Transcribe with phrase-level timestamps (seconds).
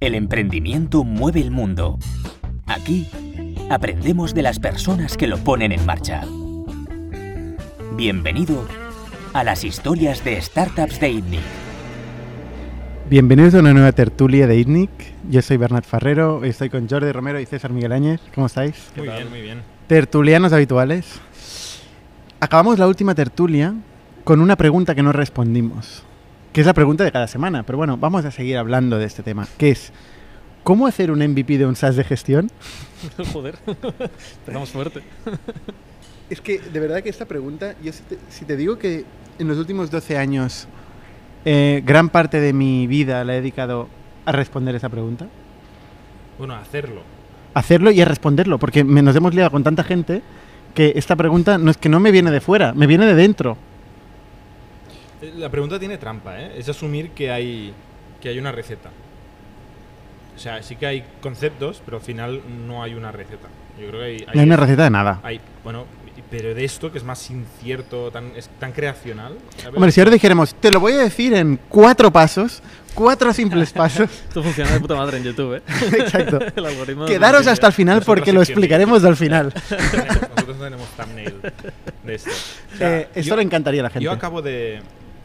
[0.00, 1.98] El emprendimiento mueve el mundo.
[2.64, 3.06] Aquí
[3.68, 6.22] aprendemos de las personas que lo ponen en marcha.
[7.96, 8.66] Bienvenido
[9.34, 11.40] a las historias de startups de ITNIC.
[13.10, 14.90] Bienvenidos a una nueva tertulia de ITNIC.
[15.28, 18.22] Yo soy Bernat Ferrero, hoy estoy con Jordi Romero y César Miguel Áñez.
[18.34, 18.90] ¿Cómo estáis?
[18.96, 19.62] Muy bien, muy bien.
[19.86, 21.20] Tertulianos habituales.
[22.40, 23.74] Acabamos la última tertulia
[24.24, 26.04] con una pregunta que no respondimos,
[26.52, 27.62] que es la pregunta de cada semana.
[27.64, 29.92] Pero bueno, vamos a seguir hablando de este tema, que es
[30.64, 32.50] ¿cómo hacer un MVP de un SaaS de gestión?
[33.32, 33.56] Joder,
[34.40, 35.02] empezamos fuerte.
[36.28, 39.04] Es que de verdad que esta pregunta, yo si te, si te digo que
[39.38, 40.68] en los últimos 12 años
[41.44, 43.88] eh, gran parte de mi vida la he dedicado
[44.26, 45.26] a responder esa pregunta,
[46.38, 47.02] Bueno, hacerlo.
[47.54, 50.22] a hacerlo y a responderlo, porque me- nos hemos liado con tanta gente
[50.74, 53.56] que esta pregunta no es que no me viene de fuera, me viene de dentro.
[55.22, 56.52] Eh, La pregunta tiene trampa, ¿eh?
[56.56, 57.72] Es asumir que hay,
[58.20, 58.90] que hay una receta.
[60.36, 63.48] O sea, sí que hay conceptos, pero al final no hay una receta.
[63.78, 64.18] Yo creo que hay...
[64.34, 65.20] No hay una receta de nada.
[65.22, 65.84] hay- bueno,
[66.30, 69.36] pero de esto que es más incierto, tan, es tan creacional.
[69.58, 69.74] ¿sabes?
[69.74, 72.62] Hombre, si ahora dijéramos, te lo voy a decir en cuatro pasos,
[72.94, 75.62] cuatro simples pasos, Esto funciona de puta madre en YouTube, ¿eh?
[75.98, 76.38] exacto.
[76.56, 79.52] El algoritmo de Quedaros hasta el final porque lo explicaremos al final.
[79.52, 81.34] Nosotros no tenemos thumbnail
[82.04, 82.30] de esto.
[82.74, 84.04] O sea, Eh, esto yo- le encantaría a la gente.
[84.04, 84.80] Yo acabo de,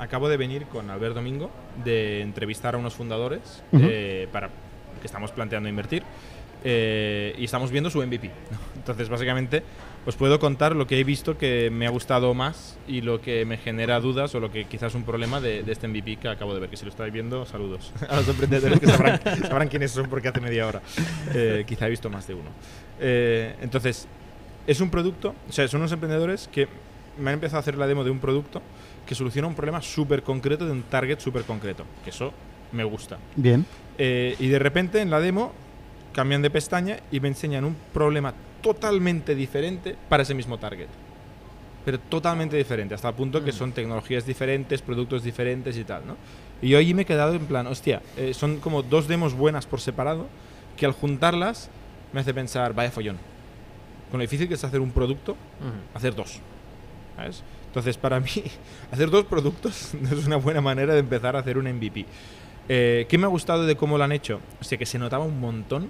[0.06, 1.52] acabo de venir con Albert Domingo
[1.84, 3.84] de entrevistar a unos fundadores Ujú.
[3.88, 4.48] eh, para
[5.02, 6.04] que estamos planteando invertir
[6.64, 8.32] eh, y estamos viendo su MVP.
[8.76, 9.62] Entonces, básicamente,
[10.06, 13.46] os puedo contar lo que he visto que me ha gustado más y lo que
[13.46, 16.28] me genera dudas o lo que quizás es un problema de, de este MVP que
[16.28, 16.70] acabo de ver.
[16.70, 20.30] Que si lo estáis viendo, saludos a los emprendedores que sabrán, sabrán quiénes son porque
[20.30, 20.82] hace media hora.
[21.34, 22.50] Eh, quizá he visto más de uno.
[23.00, 24.08] Eh, entonces,
[24.66, 26.68] es un producto, o sea, son unos emprendedores que
[27.20, 28.62] me han empezado a hacer la demo de un producto
[29.06, 31.86] que soluciona un problema súper concreto de un target súper concreto.
[32.04, 32.34] Que eso
[32.72, 33.18] me gusta.
[33.36, 33.66] Bien.
[33.98, 35.54] Eh, y de repente en la demo
[36.14, 40.88] cambian de pestaña y me enseñan un problema totalmente diferente para ese mismo target.
[41.84, 46.16] Pero totalmente diferente, hasta el punto que son tecnologías diferentes, productos diferentes y tal, ¿no?
[46.62, 49.68] Y yo allí me he quedado en plan, hostia, eh, son como dos demos buenas
[49.68, 50.26] por separado
[50.78, 51.70] que al juntarlas
[52.12, 53.18] me hace pensar, vaya follón.
[54.10, 55.36] Con lo difícil que es hacer un producto,
[55.94, 56.40] hacer dos.
[57.16, 57.44] ¿Sabes?
[57.68, 58.30] Entonces, para mí,
[58.92, 62.06] hacer dos productos es una buena manera de empezar a hacer un MVP.
[62.68, 64.40] Eh, ¿Qué me ha gustado de cómo lo han hecho?
[64.62, 65.90] O sea, que se notaba un montón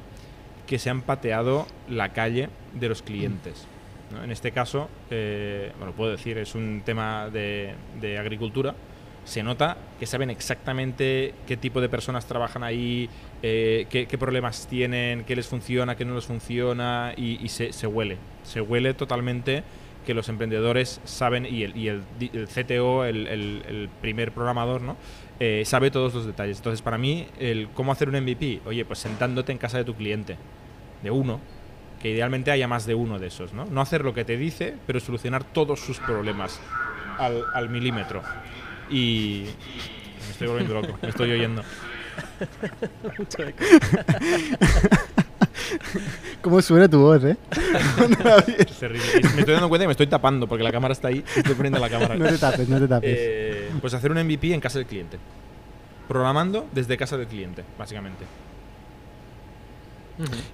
[0.65, 3.67] que se han pateado la calle de los clientes.
[4.11, 4.23] ¿no?
[4.23, 8.75] En este caso, eh, bueno, puedo decir, es un tema de, de agricultura.
[9.23, 13.09] Se nota que saben exactamente qué tipo de personas trabajan ahí,
[13.41, 17.73] eh, qué, qué problemas tienen, qué les funciona, qué no les funciona, y, y se,
[17.73, 18.17] se huele.
[18.43, 19.63] Se huele totalmente
[20.05, 24.95] que los emprendedores saben, y el, y el, el CTO, el- el primer programador, ¿no?
[25.39, 26.57] Eh, sabe todos los detalles.
[26.57, 29.95] Entonces, para mí, el cómo hacer un MVP, oye, pues sentándote en casa de tu
[29.95, 30.37] cliente,
[31.03, 31.41] de uno,
[32.01, 33.65] que idealmente haya más de uno de esos, ¿no?
[33.65, 36.59] No hacer lo que te dice, pero solucionar todos sus problemas
[37.17, 38.21] al, al milímetro.
[38.89, 39.45] Y
[40.25, 41.63] me estoy volviendo loco, me estoy oyendo.
[46.41, 47.37] ¿Cómo suena tu voz, eh?
[48.57, 49.05] Es terrible.
[49.19, 51.23] Y me estoy dando cuenta que me estoy tapando porque la cámara está ahí.
[51.35, 52.15] y Estoy poniendo la cámara.
[52.15, 53.15] no te tapes, no te tapes.
[53.17, 55.17] Eh, pues hacer un MVP en casa del cliente.
[56.07, 58.25] Programando desde casa del cliente, básicamente.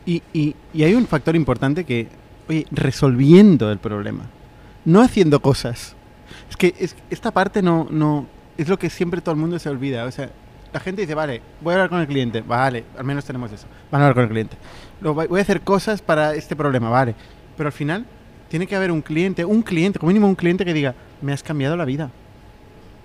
[0.06, 2.08] Y, y- y hay un factor importante que,
[2.50, 4.24] oye, resolviendo el problema,
[4.86, 5.96] no haciendo cosas.
[6.50, 8.26] Es que es- esta parte no, no
[8.58, 10.06] es lo que siempre todo el mundo se olvida.
[10.06, 10.32] O sea,
[10.74, 13.68] la gente dice, vale, voy a hablar con el cliente, vale, al menos tenemos eso,
[13.92, 14.58] van a hablar con el cliente.
[15.02, 17.16] Voy a hacer cosas para este problema, vale.
[17.58, 18.06] Pero al final
[18.50, 21.44] tiene que haber un cliente, un cliente, como mínimo un cliente que diga, me has
[21.44, 22.10] cambiado la vida.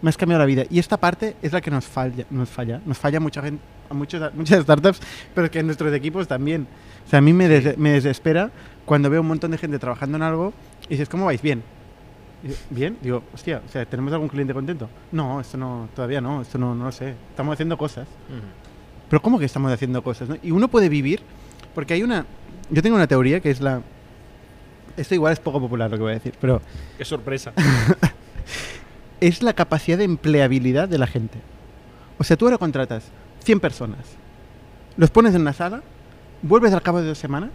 [0.02, 0.64] Me has cambiado la vida.
[0.70, 3.94] Y esta parte es la que nos falla, nos falla, nos falla mucha gente, a
[3.94, 5.00] muchos, muchas startups,
[5.34, 6.66] pero que en nuestros equipos también.
[7.06, 8.50] O sea, a mí me, des- me desespera
[8.84, 10.52] cuando veo un montón de gente trabajando en algo
[10.86, 11.40] y dices, ¿cómo vais?
[11.40, 11.62] Bien.
[12.70, 14.88] Bien, digo, hostia, o sea, ¿tenemos algún cliente contento?
[15.12, 17.14] No, esto no, todavía no, esto no, no lo sé.
[17.30, 18.06] Estamos haciendo cosas.
[18.28, 18.46] Ujú.
[19.08, 20.28] Pero ¿cómo que estamos haciendo cosas?
[20.28, 20.36] no?
[20.42, 21.22] Y uno puede vivir,
[21.74, 22.26] porque hay una...
[22.70, 23.82] Yo tengo una teoría que es la...
[24.96, 26.60] Esto igual es poco popular lo que voy a decir, pero
[26.96, 27.52] Qué sorpresa.
[29.20, 31.38] es la capacidad de empleabilidad de la gente.
[32.18, 33.04] O sea, tú ahora contratas
[33.44, 34.00] 100 personas,
[34.96, 35.82] los pones en una sala,
[36.42, 37.50] vuelves al cabo de dos semanas,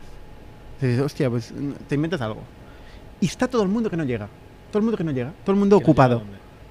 [0.81, 1.53] y dices, hostia, pues
[1.87, 2.41] te inventas algo.
[3.19, 4.27] Y está todo el mundo que no llega.
[4.71, 5.33] Todo el mundo que no llega.
[5.45, 6.23] Todo el mundo ¿Que no llega ocupado.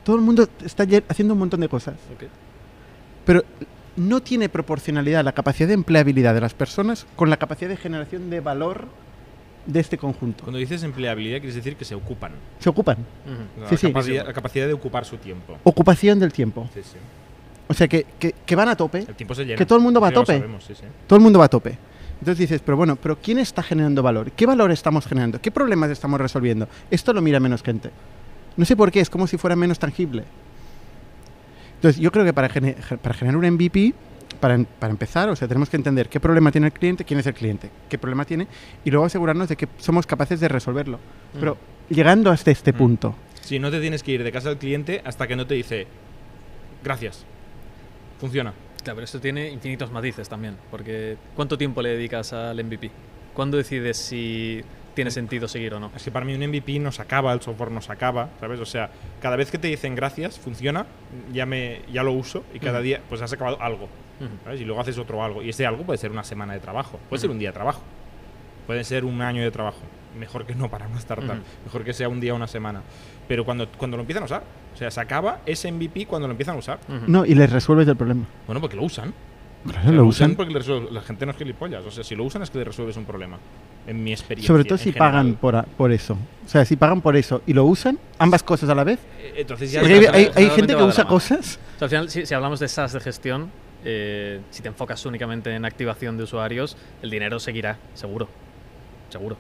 [0.05, 1.95] Todo el mundo está haciendo un montón de cosas.
[3.25, 3.45] Pero
[3.97, 8.31] no tiene proporcionalidad la capacidad de empleabilidad de las personas con la capacidad de generación
[8.31, 8.87] de valor
[9.67, 10.43] de este conjunto.
[10.45, 12.33] Cuando dices empleabilidad, quieres decir que se ocupan.
[12.59, 12.97] Se ocupan.
[13.61, 13.89] La, Sí, sí.
[13.89, 15.59] capacidad, la capacidad de ocupar su tiempo.
[15.65, 16.69] Ocupación del tiempo.
[16.73, 16.81] Sí.
[17.69, 19.01] O sea, que, que- que van a tope.
[19.07, 19.57] El tiempo se llena.
[19.59, 20.39] Que todo el mundo va a tope.
[20.39, 20.67] sabemos.
[21.07, 21.79] Todo el mundo va a tope.
[22.21, 24.31] Entonces dices, pero bueno, pero ¿quién está generando valor?
[24.33, 25.41] ¿Qué valor estamos generando?
[25.41, 26.69] ¿Qué problemas estamos resolviendo?
[26.91, 27.91] Esto lo mira menos gente.
[28.57, 30.25] No sé por qué, es como si fuera menos tangible.
[31.77, 33.95] Entonces, yo creo que para, gene- ge- para generar un MVP,
[34.39, 37.21] para, em- para empezar, o sea, tenemos que entender qué problema tiene el cliente, quién
[37.21, 38.47] es el cliente, qué problema tiene,
[38.85, 40.99] y luego asegurarnos de que somos capaces de resolverlo.
[41.39, 41.57] Pero
[41.89, 42.77] llegando hasta este Mm.
[42.77, 45.55] punto, Sí, no te tienes que ir de casa del cliente hasta que no te
[45.55, 45.87] dice
[46.85, 47.25] gracias.
[48.21, 48.53] Funciona.
[48.83, 52.91] Claro, pero esto tiene infinitos matices también, porque ¿cuánto tiempo le dedicas al MVP?
[53.35, 54.63] ¿Cuándo decides si
[54.95, 55.91] tiene sentido seguir o no?
[55.95, 58.59] Es que para mí un MVP nos acaba, el software nos acaba, ¿sabes?
[58.61, 58.91] O sea,
[59.21, 60.87] cada vez que te dicen gracias, funciona,
[61.33, 63.89] ya, me, ya lo uso y cada día pues has acabado algo.
[64.45, 64.61] ¿sabes?
[64.61, 65.43] Y luego haces otro algo.
[65.43, 67.83] Y ese algo puede ser una semana de trabajo, puede ser un día de trabajo,
[68.67, 69.81] puede ser un año de trabajo.
[70.19, 71.41] Mejor que no para una startup, Ujú.
[71.67, 72.83] mejor que sea un día o una semana.
[73.29, 74.43] Pero cuando, cuando lo empiezan a usar,
[74.75, 76.79] o sea, se acaba ese MVP cuando lo empiezan a usar.
[77.07, 78.25] No, y les resuelves el problema.
[78.47, 79.15] Bueno, porque lo usan.
[79.63, 80.35] Claro, O sea, lo usan.
[80.37, 80.55] porque
[80.91, 81.85] la gente no es gilipollas.
[81.85, 83.39] O sea, si lo usan es que le resuelves un problema.
[83.87, 84.47] En mi experiencia.
[84.49, 85.11] Sobre todo si general.
[85.13, 86.15] pagan por, a- por eso.
[86.45, 88.99] O sea, si pagan por eso y lo usan, ambas cosas a la vez.
[89.21, 91.59] Eh, Entonces ya Sí, hay, hay- gente que usa cosas.
[91.77, 93.51] O sea, al final, si, si hablamos de SaaS de gestión,
[93.85, 98.29] eh, si te enfocas únicamente en activación de usuarios, el dinero seguirá, seguro.
[99.11, 99.37] Seguro.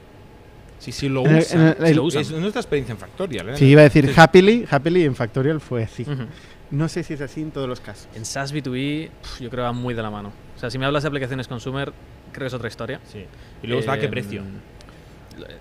[0.80, 1.60] Sí, sí, lo En el- usan.
[1.60, 2.22] en el- Sí el- lo usan.
[2.22, 3.50] Es nuestra experiencia en Factorial.
[3.50, 3.56] ¿eh?
[3.56, 4.14] Sí, iba a decir Sí.
[4.16, 6.02] happily, happily en Factorial fue así.
[6.02, 6.24] Ujú.
[6.72, 8.08] No sé si es así en todos los casos.
[8.14, 10.32] En SaaS B2B, pf, yo creo que va muy de la mano.
[10.56, 11.92] O sea, si me hablas de aplicaciones consumer,
[12.32, 13.00] creo que es otra historia.
[13.12, 13.24] Sí.
[13.62, 14.42] Y luego está a qué Em, precio.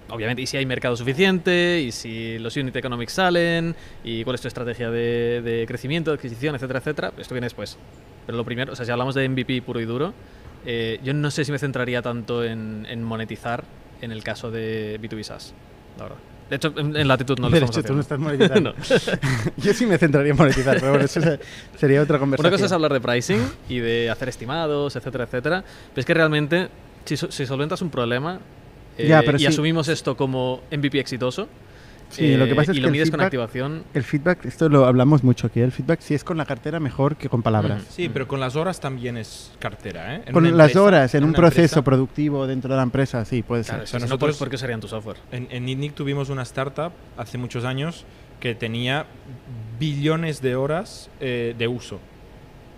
[0.10, 4.42] Obviamente, y si hay mercado suficiente, y si los unit economics salen, y cuál es
[4.42, 7.13] tu estrategia de, de crecimiento, de adquisición, etcétera, etcétera.
[7.18, 7.77] Esto viene después.
[8.25, 10.13] Pero lo primero, o sea, si hablamos de MVP puro y duro,
[10.66, 13.63] eh, yo no sé si me centraría tanto en, en monetizar
[14.01, 15.54] en el caso de B2B SaaS,
[15.98, 16.18] la verdad.
[16.50, 18.74] De hecho, en, en Latitud no lo de estamos hecho, tú no estás monetizando.
[18.80, 19.54] No.
[19.57, 21.40] Yo sí me centraría en monetizar, pero bueno, eso se-
[21.78, 22.48] sería otra conversación.
[22.50, 25.63] Una cosa es hablar de pricing y de hacer estimados, etcétera, etcétera.
[25.94, 26.69] Pero es que realmente,
[27.06, 28.40] si, si solventas un problema
[28.98, 29.46] eh, Ya, pero y sí.
[29.48, 31.48] asumimos esto como MVP exitoso,
[32.10, 34.04] Sí, lo que eh, pasa es y que lo el mides con feedback- activación, El
[34.04, 37.30] feedback, esto lo hablamos mucho aquí, el feedback si es con la cartera mejor que
[37.30, 37.84] con palabras.
[37.90, 40.24] Sí, pero con las horas también es cartera, ¿eh?
[40.26, 43.44] En Con las empresa- horas, en un proceso empresa- productivo dentro de la empresa, sí,
[43.44, 43.74] puede ser.
[43.76, 45.18] claro, o sea, si no, nosotros- ¿por, qué serían tu software?
[45.32, 48.06] En, en Nitnic tuvimos una startup hace muchos años
[48.40, 49.06] que tenía
[49.80, 52.00] billones de horas eh, de uso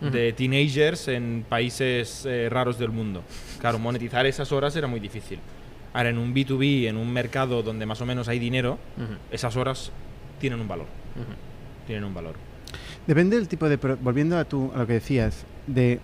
[0.02, 3.22] de teenagers en países eh, raros del mundo.
[3.60, 5.38] Claro, monetizar esas horas era muy difícil.
[5.94, 9.56] Ahora, en un B2B, en un mercado donde más o menos hay dinero, Ujú, esas
[9.56, 9.92] horas
[10.40, 10.86] tienen un valor.
[11.16, 11.34] ujú.
[11.88, 12.36] Tienen un valor.
[13.08, 13.78] Depende del tipo de...
[13.78, 16.00] pro- volviendo a, tu, a lo que decías, de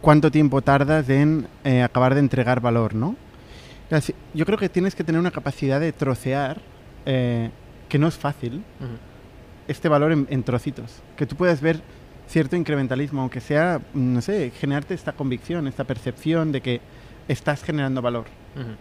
[0.00, 3.16] cuánto tiempo tardas en eh, acabar de entregar valor, ¿no?
[4.34, 6.60] Yo creo que tienes que tener una capacidad de trocear,
[7.06, 7.50] eh,
[7.88, 8.88] que no es fácil, Ujú.
[9.68, 11.00] este valor en, en trocitos.
[11.16, 11.80] Que tú puedas ver
[12.28, 16.80] cierto incrementalismo, aunque sea, no sé, generarte esta convicción, esta percepción de que
[17.28, 18.26] estás generando valor.
[18.56, 18.72] Ujú.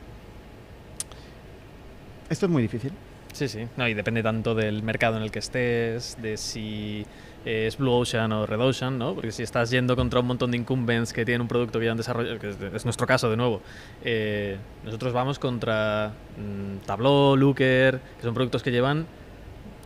[2.30, 2.92] Esto es muy difícil.
[3.34, 3.68] Sí, sí.
[3.76, 7.06] No, y depende tanto del mercado en el que estés, de si
[7.46, 9.14] eh, es Blue Ocean o Red Ocean, ¿no?
[9.14, 11.92] Porque si estás yendo contra un montón de incumbents que tienen un producto que ya
[11.92, 13.62] han desarrollado, que es, es nuestro caso de nuevo,
[14.04, 19.06] eh, nosotros vamos contra mm, Tableau, Looker, que son productos que llevan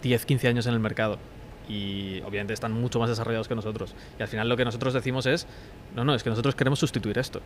[0.04, 1.18] 10, 15 años en el mercado.
[1.68, 3.96] Y obviamente están mucho más desarrollados que nosotros.
[4.18, 5.48] Y al final lo que nosotros decimos es,
[5.96, 7.42] no, no, es que nosotros queremos sustituir esto.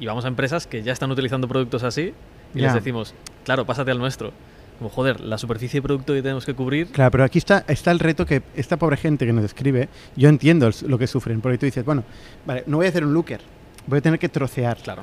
[0.00, 2.12] Y vamos a empresas que ya están utilizando productos así
[2.54, 2.66] y Ya.
[2.66, 4.32] les decimos, claro, pásate al nuestro.
[4.78, 6.88] Como, joder, la superficie de producto que tenemos que cubrir.
[6.88, 10.28] Claro, pero aquí está, está el reto que esta pobre gente que nos escribe, yo
[10.28, 12.02] entiendo lo que sufren, porque tú dices, bueno,
[12.44, 13.40] vale, no voy a hacer un looker,
[13.86, 14.76] voy a tener que trocear.
[14.78, 15.02] Claro.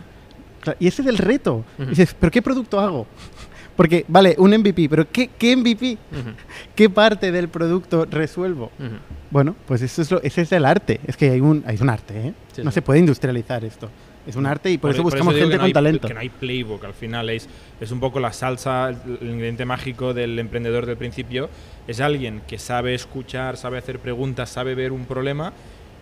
[0.60, 1.64] Claro, y ese es el reto.
[1.78, 1.90] Ujú.
[1.90, 3.08] Dices, ¿pero qué producto hago?
[3.78, 5.94] Porque, vale, un MVP, pero ¿qué, qué MVP?
[6.12, 6.30] Ujú,
[6.76, 8.72] ¿Qué parte del producto resuelvo?
[8.78, 8.96] ujú.
[9.32, 11.00] Bueno, pues eso es lo, ese es el arte.
[11.08, 12.34] Es que hay un, hay un arte, ¿eh?
[12.52, 12.76] Sí, no sí.
[12.76, 13.90] se puede industrializar esto.
[14.30, 16.08] Es un arte y por, eso buscamos gente no con hay- talento.
[16.08, 17.50] Que no hay playbook, al final es,
[17.82, 21.50] es un poco la salsa, el el ingrediente mágico del emprendedor del principio.
[21.88, 25.52] Es alguien que sabe escuchar, sabe hacer preguntas, sabe ver un problema.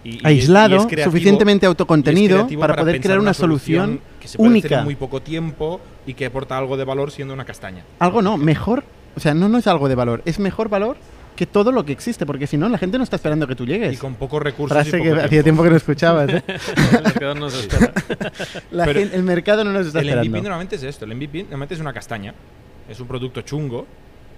[0.04, 4.00] Y, y es- y Aislado, es creativo- suficientemente autocontenido creativo para, poder crear una solución
[4.22, 4.80] que se puede hacer única.
[4.80, 7.84] en muy poco tiempo y que aporta algo de valor siendo una castaña.
[8.00, 8.84] Algo no, mejor.
[9.16, 10.98] O sea, no, no es algo de valor, es mejor valor
[11.38, 13.66] que todo lo que existe, porque si no, la gente no está esperando que tú
[13.66, 13.94] llegues.
[13.94, 14.76] Y con pocos recursos.
[14.76, 16.30] Frase y que hacía tiempo que no escuchabas.
[16.30, 16.44] ¿eh?
[16.98, 17.94] El mercado no espera.
[18.72, 20.42] La Pero- gen- el mercado no nos está El MVP esperando.
[20.50, 21.06] normalmente es esto.
[21.06, 22.34] El MVP normalmente es una castaña.
[22.90, 23.86] Es un producto chungo,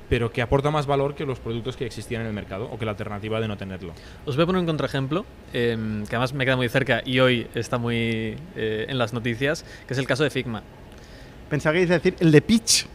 [0.09, 2.85] pero que aporta más valor que los productos que existían en el mercado o que
[2.85, 3.93] la alternativa de no tenerlo.
[4.25, 7.47] Os voy a poner un contraejemplo, em, que además me queda muy cerca y hoy
[7.55, 10.63] está muy eh, en las noticias, que es el caso de Figma.
[11.49, 12.87] Pensaba que ibas a decir el de pitch.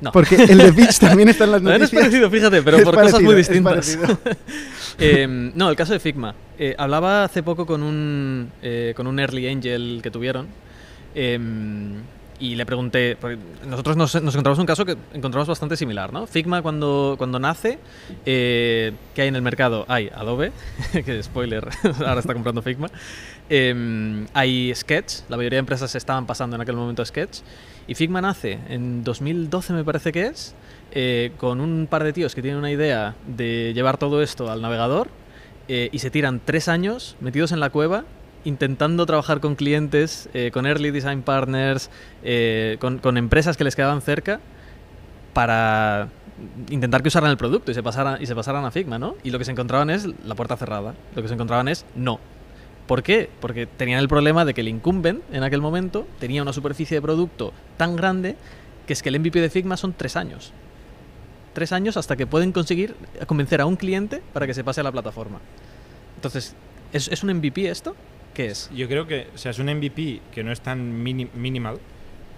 [0.00, 0.12] No.
[0.12, 2.02] Porque el de Pitch también está en las También es noticias.
[2.02, 3.96] parecido, fíjate, pero Es por cosas muy parecido, es distintas.
[3.96, 4.36] parecido.
[4.98, 6.34] Eh, no, el caso de Figma.
[6.58, 10.46] Eh, hablaba hace poco con un, eh, con un early angel que tuvieron
[11.14, 11.38] eh,
[12.38, 13.16] y le pregunté,
[13.66, 16.26] nosotros nos, nos encontramos un caso que encontramos bastante similar, ¿no?
[16.26, 17.78] Figma cuando, cuando nace,
[18.26, 19.84] eh, ¿qué hay en el mercado?
[19.88, 20.52] Hay Adobe,
[21.04, 21.68] que spoiler,
[22.06, 22.88] ahora está comprando Figma.
[23.50, 27.38] Eh, hay Sketch, la mayoría de empresas estaban pasando en aquel momento a Sketch.
[27.88, 30.54] Y Figma nace en 2012, me parece que es,
[30.92, 34.60] eh, con un par de tíos que tienen una idea de llevar todo esto al
[34.60, 35.08] navegador
[35.68, 38.04] eh, y se tiran tres años metidos en la cueva
[38.44, 41.90] intentando trabajar con clientes, eh, con early design partners,
[42.78, 44.40] con, con empresas que les quedaban cerca
[45.32, 46.08] para
[46.70, 49.16] intentar que usaran el producto y se pasaran y se pasaran a Figma, ¿no?
[49.24, 50.94] Y lo que se encontraban es la puerta cerrada.
[51.14, 52.20] Lo que se encontraban es no.
[52.86, 53.28] ¿Por qué?
[53.40, 57.02] Porque tenían el problema de que el incumbent en aquel momento tenía una superficie de
[57.02, 58.36] producto tan grande
[58.86, 60.52] que es que el MVP de Figma son tres años.
[61.52, 62.94] Tres años hasta que pueden conseguir
[63.26, 65.40] convencer a un cliente para que se pase a la plataforma.
[66.16, 66.54] Entonces,
[66.92, 67.96] ¿es, es un MVP esto?
[68.34, 68.70] ¿Qué es?
[68.74, 71.78] Yo creo que o sea, es un MVP que no es tan mini- minimal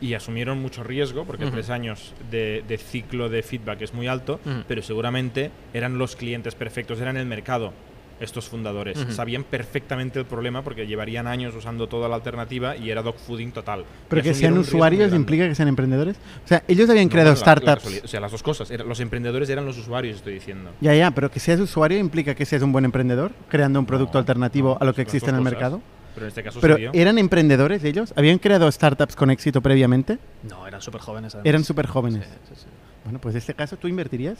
[0.01, 4.39] y asumieron mucho riesgo porque tres años de, de ciclo de feedback es muy alto,
[4.69, 7.73] pero seguramente eran los clientes perfectos, eran el mercado
[8.21, 8.99] estos fundadores.
[8.99, 9.13] Ujú.
[9.13, 13.85] Sabían perfectamente el problema porque llevarían años usando toda la alternativa y era dogfooding total.
[14.09, 16.17] Pero Y que sean usuarios implica que sean emprendedores.
[16.45, 18.05] O sea, ellos habían No, creado bueno, la- la startups.
[18.05, 18.71] o sea, las dos cosas.
[18.71, 20.71] Era- los emprendedores eran los usuarios, estoy diciendo.
[20.81, 24.15] ya, ya, pero que seas usuario implica que seas un buen emprendedor, creando un producto
[24.15, 25.53] No, alternativo no, a lo que existe en el cosas.
[25.53, 25.81] mercado.
[26.15, 26.77] Pero en este caso Pero.
[26.95, 28.13] ¿eran emprendedores ellos?
[28.17, 30.19] ¿Habían creado startups con éxito previamente?
[30.43, 31.37] No, eran súper jóvenes.
[31.45, 32.25] Eran súper jóvenes.
[32.25, 32.67] Sí, sí, sí.
[33.05, 34.39] Bueno, pues en este caso, ¿tú invertirías?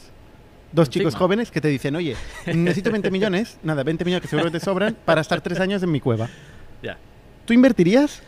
[0.71, 4.27] Dos ¿En chicos jóvenes que te dicen, oye, necesito 20 millones, nada, 20 millones que
[4.27, 6.29] seguro te sobran para estar tres años en mi cueva.
[6.83, 6.97] Ya.
[7.45, 8.21] ¿Tú invertirías?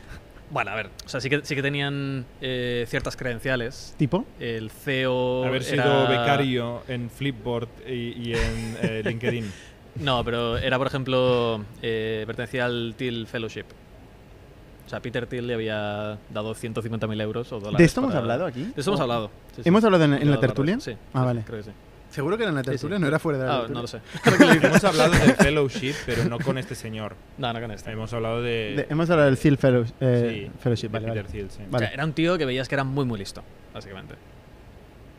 [0.49, 3.93] Bueno, a ver, o sea, sí que, sí que tenían eh, ciertas credenciales.
[3.97, 4.25] ¿Tipo?
[4.39, 5.45] El CEO.
[5.45, 7.91] Haber sido era- becario en Flipboard y,
[8.29, 9.49] y en eh, LinkedIn.
[10.01, 13.65] No, pero era, por ejemplo, eh, pertenecía al Thiel Fellowship.
[14.87, 17.77] O sea, Peter Thiel le había dado 150.000 euros o dólares.
[17.77, 18.63] ¿De esto hemos para- hablado aquí?
[18.63, 19.27] De esto hemos ¿O- hablado.
[19.55, 19.69] sí, sí.
[19.69, 20.79] ¿Hemos hablado en, en la tertulia?
[20.81, 20.97] Sí.
[21.13, 21.43] Ah, vale.
[21.45, 21.71] Creo que sí.
[22.11, 22.71] ¿Seguro que era en la Sí, sí.
[22.73, 22.99] tertulia?
[22.99, 23.73] No era fuera de la Ah, tertulia.
[23.75, 24.01] no lo sé.
[24.67, 27.15] Hemos hablado del fellowship, pero no con este señor.
[27.39, 27.89] No, no con este.
[27.91, 28.73] Hemos hablado de.
[28.75, 31.33] De- hemos hablado del Thiel Fellow- eh, sí, Fellowship, de vale, Peter vale.
[31.33, 31.63] Thiel, sí.
[31.67, 31.85] O Vale.
[31.87, 33.41] sea, era un tío que veías que era muy, muy listo,
[33.73, 34.15] básicamente.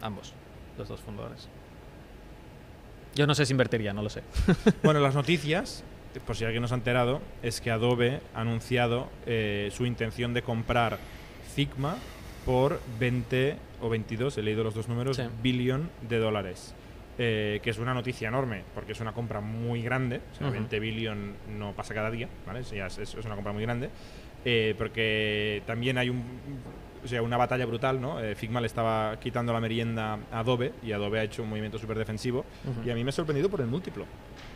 [0.02, 0.32] Ambos,
[0.78, 1.49] los dos fundadores.
[3.14, 4.22] Yo no sé si invertiría, no lo sé.
[4.82, 5.84] Bueno, las noticias,
[6.26, 10.34] por si alguien no se ha enterado, es que Adobe ha anunciado eh, su intención
[10.34, 10.99] de comprar
[11.54, 11.96] Figma
[12.46, 15.25] por 20 o 22, he leído los dos números, Sí.
[15.42, 16.75] billón de dólares.
[17.19, 20.21] Eh, que es una noticia enorme, porque es una compra muy grande.
[20.33, 20.54] O sea, Ujú.
[20.54, 22.61] 20 billón no pasa cada día, ¿vale?
[22.61, 23.90] Es, es, una compra muy grande.
[24.45, 26.23] Eh, porque también hay un,
[27.04, 28.19] o sea, una batalla brutal, ¿no?
[28.19, 31.78] Eh, Figma le estaba quitando la merienda a Adobe y Adobe ha hecho un movimiento
[31.78, 32.47] súper defensivo.
[32.64, 32.88] Ujú.
[32.88, 34.07] Y a mí me ha sorprendido por el múltiplo.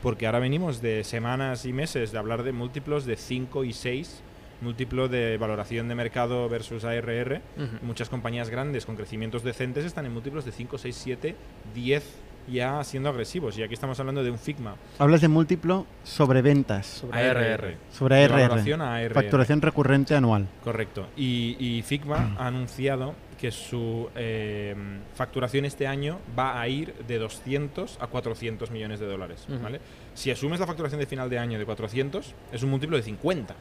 [0.02, 4.22] Porque ahora venimos de semanas y meses de hablar de múltiplos de 5 y 6,
[4.62, 7.42] múltiplo de valoración de mercado versus ARR.
[7.56, 7.76] Ujú.
[7.82, 11.36] Muchas compañías grandes con crecimientos decentes están en múltiplos de 5, 6, 7,
[11.74, 13.56] 10 ya siendo agresivos.
[13.58, 14.76] Y aquí estamos hablando de un Figma.
[14.98, 17.76] Hablas de múltiplo sobre ventas, Sobre ARR.
[17.92, 20.46] sobre ARR, facturación recurrente anual.
[20.62, 21.06] Correcto.
[21.16, 24.74] Y, y Figma ha anunciado que su eh,
[25.14, 29.46] facturación este año va a ir de 200 a 400 millones de dólares.
[29.62, 29.80] ¿vale?
[30.14, 33.54] Si asumes la facturación de final de año de 400, es un múltiplo de 50,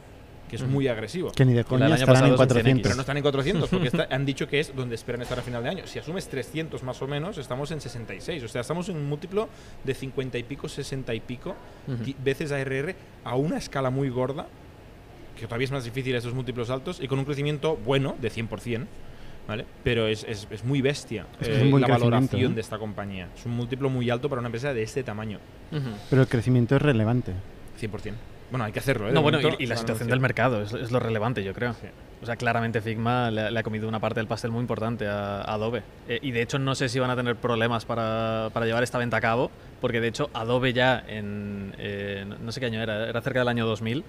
[0.48, 1.32] que es muy agresivo.
[1.32, 2.82] Que ni de coña estarán en es un 400.
[2.82, 5.42] Pero no están en 400, porque está- han dicho que es donde esperan estar a
[5.42, 5.86] final de año.
[5.86, 8.42] Si asumes 300 más o menos, estamos en 66.
[8.44, 9.48] O sea, estamos en un múltiplo
[9.84, 11.54] de 50 y pico, 60 y pico
[11.88, 12.04] Ujú.
[12.04, 14.46] ti- veces ARR a una escala muy gorda,
[15.38, 18.86] que todavía es más difícil esos múltiplos altos, y con un crecimiento bueno de 100%.
[19.48, 19.64] ¿Vale?
[19.84, 22.54] Pero es, es- es muy bestia Es que eh, la valoración ¿eh?
[22.56, 23.28] de esta compañía.
[23.38, 25.38] Es un múltiplo muy alto para una empresa de este tamaño.
[25.70, 25.88] Ujú.
[26.10, 27.32] Pero el crecimiento es relevante.
[27.80, 28.14] 100%.
[28.50, 29.08] Bueno, hay que hacerlo.
[29.08, 29.12] ¿eh?
[29.12, 31.72] No, bueno, momento y, y la situación del mercado es, es lo relevante, yo creo.
[31.74, 31.88] Sí.
[32.22, 35.40] O sea, claramente Figma le, le ha comido una parte del pastel muy importante a,
[35.42, 35.82] a Adobe.
[36.08, 38.98] Eh, y de hecho no sé si van a tener problemas para, para llevar esta
[38.98, 39.50] venta a cabo,
[39.80, 43.48] porque de hecho Adobe ya en, eh, no- sé qué año era, era cerca del
[43.48, 44.04] año 2000,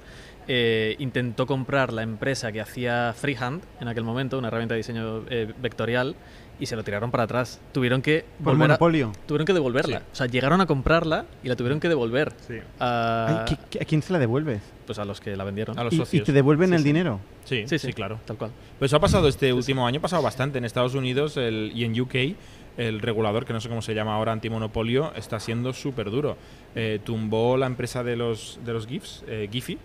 [0.48, 5.24] eh, intentó comprar la empresa que hacía Freehand en aquel momento, una herramienta de diseño
[5.60, 6.16] vectorial,
[6.60, 7.60] y se lo tiraron para atrás.
[7.72, 9.12] Tuvieron que Por volver a- monopolio.
[9.26, 10.00] tuvieron que devolverla.
[10.00, 10.06] Sí.
[10.12, 12.56] O sea, llegaron a comprarla y la tuvieron que devolver Sí.
[12.80, 14.62] a, Ay, ¿qué- qué- ¿A quién se la devuelves?
[14.86, 15.78] pues a los que la vendieron.
[15.78, 16.26] A los Y, y socios.
[16.26, 16.86] te devuelven Sí, el sí.
[16.88, 17.20] dinero.
[17.46, 18.20] Sí, Sí, sí, sí, claro.
[18.26, 18.52] Tal cual.
[18.80, 22.00] Pues ha pasado este último año, ha pasado bastante en Estados Unidos el, y en
[22.00, 22.36] UK.
[22.78, 26.38] El regulador, que no sé cómo se llama ahora, antimonopolio, está siendo súper duro.
[26.76, 29.80] Eh, tumbó la empresa de los, de los GIFs, eh, Giphy,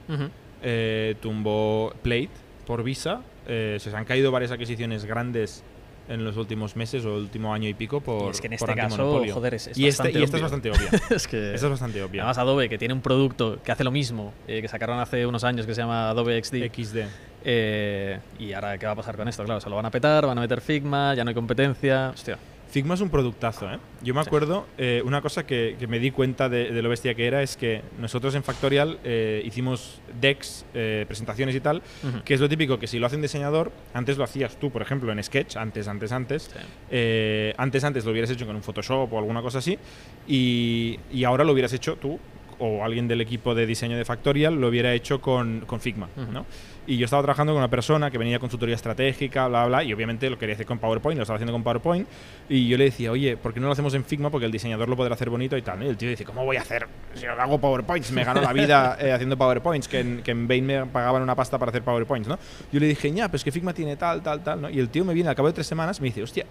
[0.62, 2.28] eh, tumbó Plate
[2.66, 3.22] por Visa.
[3.48, 5.64] eh, se han caído varias adquisiciones grandes
[6.08, 8.74] en los últimos meses o último año y pico por, Y es que en este
[8.74, 10.42] caso, joder, es, es y, este, y esta es obvio.
[10.42, 10.90] bastante obvia.
[11.16, 12.22] es que Esta es bastante obvia.
[12.22, 15.44] además Adobe que tiene un producto que hace lo mismo eh, que sacaron hace unos
[15.44, 16.98] años que se llama Adobe XD XD.
[17.44, 20.26] eh, y ahora qué va a pasar con esto claro se lo van a petar
[20.26, 22.38] van a meter Figma ya no hay competencia hostia
[22.72, 23.78] Figma es un productazo, ¿eh?
[24.02, 27.14] Yo me acuerdo, eh, una cosa que, que me di cuenta de, de lo bestia
[27.14, 31.82] que era es que nosotros en Factorial eh, hicimos decks, eh, presentaciones y tal,
[32.24, 34.80] que es lo típico que si lo hace un diseñador, antes lo hacías tú, por
[34.80, 36.50] ejemplo, en Sketch, antes, antes, antes,
[36.90, 37.52] Sí.
[37.58, 39.78] antes, antes lo hubieras hecho con un Photoshop o alguna cosa así,
[40.26, 42.18] y, y ahora lo hubieras hecho tú
[42.58, 46.08] o alguien del equipo de diseño de Factorial lo hubiera hecho con, con Figma.
[46.32, 46.46] ¿no?
[46.86, 49.92] Y yo estaba trabajando con una persona que venía con tutoría estratégica, bla, bla, y
[49.92, 52.08] obviamente lo quería hacer con PowerPoint, lo estaba haciendo con PowerPoint,
[52.48, 54.30] y yo le decía, oye, ¿por qué no lo hacemos en Figma?
[54.30, 55.82] Porque el diseñador lo podrá hacer bonito y tal.
[55.82, 56.88] Y el tío dice, ¿cómo voy a hacer?
[57.14, 60.48] Si yo hago PowerPoints, me gano la vida eh, haciendo PowerPoints, que en, que en
[60.48, 62.38] Bain me pagaban una pasta para hacer PowerPoints, ¿no?
[62.72, 64.70] Yo le dije, ya, pues que Figma tiene tal, tal, tal, ¿no?
[64.70, 66.46] Y el tío me viene al cabo de tres semanas y me dice, hostia,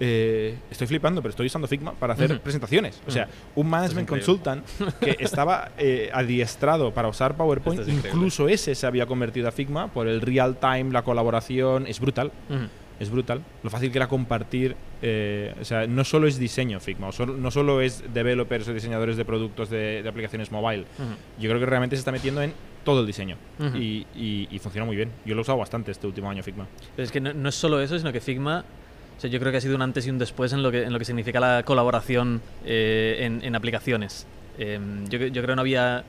[0.00, 3.00] eh, estoy flipando, pero estoy usando Figma para hacer presentaciones.
[3.06, 4.64] O sea, un management consultant
[5.00, 9.88] que estaba eh, adiestrado para usar PowerPoint, es incluso ese se había convertido a Figma
[9.88, 12.32] por el real time, la colaboración, es brutal.
[12.98, 13.42] Es brutal.
[13.62, 14.74] Lo fácil que era compartir.
[15.02, 18.72] eh, o sea, no solo es diseño Figma, o solo- no solo es developers o
[18.72, 20.86] diseñadores de productos de, de aplicaciones mobile.
[21.38, 23.36] Yo creo que realmente se está metiendo en todo el diseño.
[23.74, 25.10] Y, y- y funciona muy bien.
[25.26, 26.66] Yo lo he usado bastante este último año Figma.
[26.96, 28.64] Pero es que no, no es solo eso, sino que Figma,
[29.16, 30.84] o sea, yo creo que ha sido un antes y un después en lo que,
[30.84, 34.26] en lo que significa la colaboración eh, en, en aplicaciones.
[34.58, 36.04] Eh, yo, yo creo que no había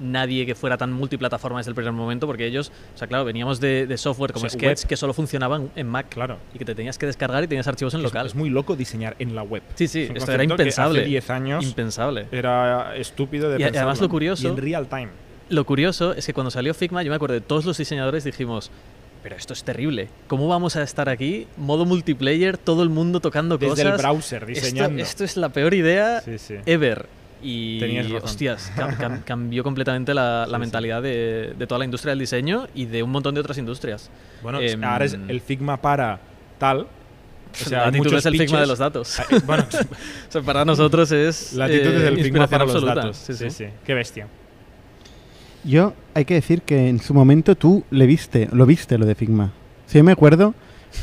[0.00, 3.60] nadie que fuera tan multiplataforma desde el primer momento, porque ellos, o sea, claro, veníamos
[3.60, 4.88] de, de software como O sea, Sketch web.
[4.88, 6.38] que solo funcionaban en Mac Claro.
[6.54, 8.26] y que te tenías que descargar y tenías archivos en Es- local.
[8.26, 9.62] Es, muy loco diseñar en la web.
[9.74, 11.00] sí, sí, Es esto era impensable.
[11.00, 12.26] Hace 10 años Impensable.
[12.32, 15.08] era estúpido de Y además lo curioso- Y en real time.
[15.50, 18.70] Lo curioso es que cuando salió Figma, yo me acuerdo de todos los diseñadores dijimos,
[19.22, 20.08] pero esto es terrible.
[20.26, 21.46] ¿Cómo vamos a estar aquí?
[21.56, 23.86] Modo multiplayer, todo el mundo tocando Desde cosas.
[23.86, 25.02] el browser Esto, diseñando.
[25.02, 26.54] esto es la peor idea Sí, sí.
[26.66, 27.06] ever.
[27.44, 28.22] Y Tenías razón.
[28.24, 30.58] hostias, cam- cam- cambió completamente la, la Sí, sí.
[30.60, 34.10] mentalidad de, de toda la industria del diseño y de un montón de otras industrias.
[34.42, 36.20] Bueno, Em, ahora es el Figma para
[36.58, 36.80] tal.
[36.80, 36.88] O
[37.68, 38.60] sea, latitud muchos es el Figma pitches.
[38.60, 39.18] de los datos.
[39.20, 39.66] Ah, eh, Bueno,
[40.28, 43.16] O sea, para nosotros es latitud eh, es el Figma para los datos.
[43.16, 43.66] Sí, sí.
[43.84, 44.28] Qué bestia.
[45.64, 49.14] Yo, hay que decir que en su momento tú le viste, lo viste lo de
[49.14, 49.52] Figma.
[49.86, 50.54] Si yo me acuerdo,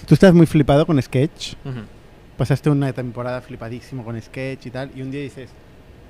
[0.07, 1.79] tú estabas muy flipado con Sketch, Ujú.
[2.37, 5.49] pasaste una temporada flipadísimo con Sketch y tal, y un día dices,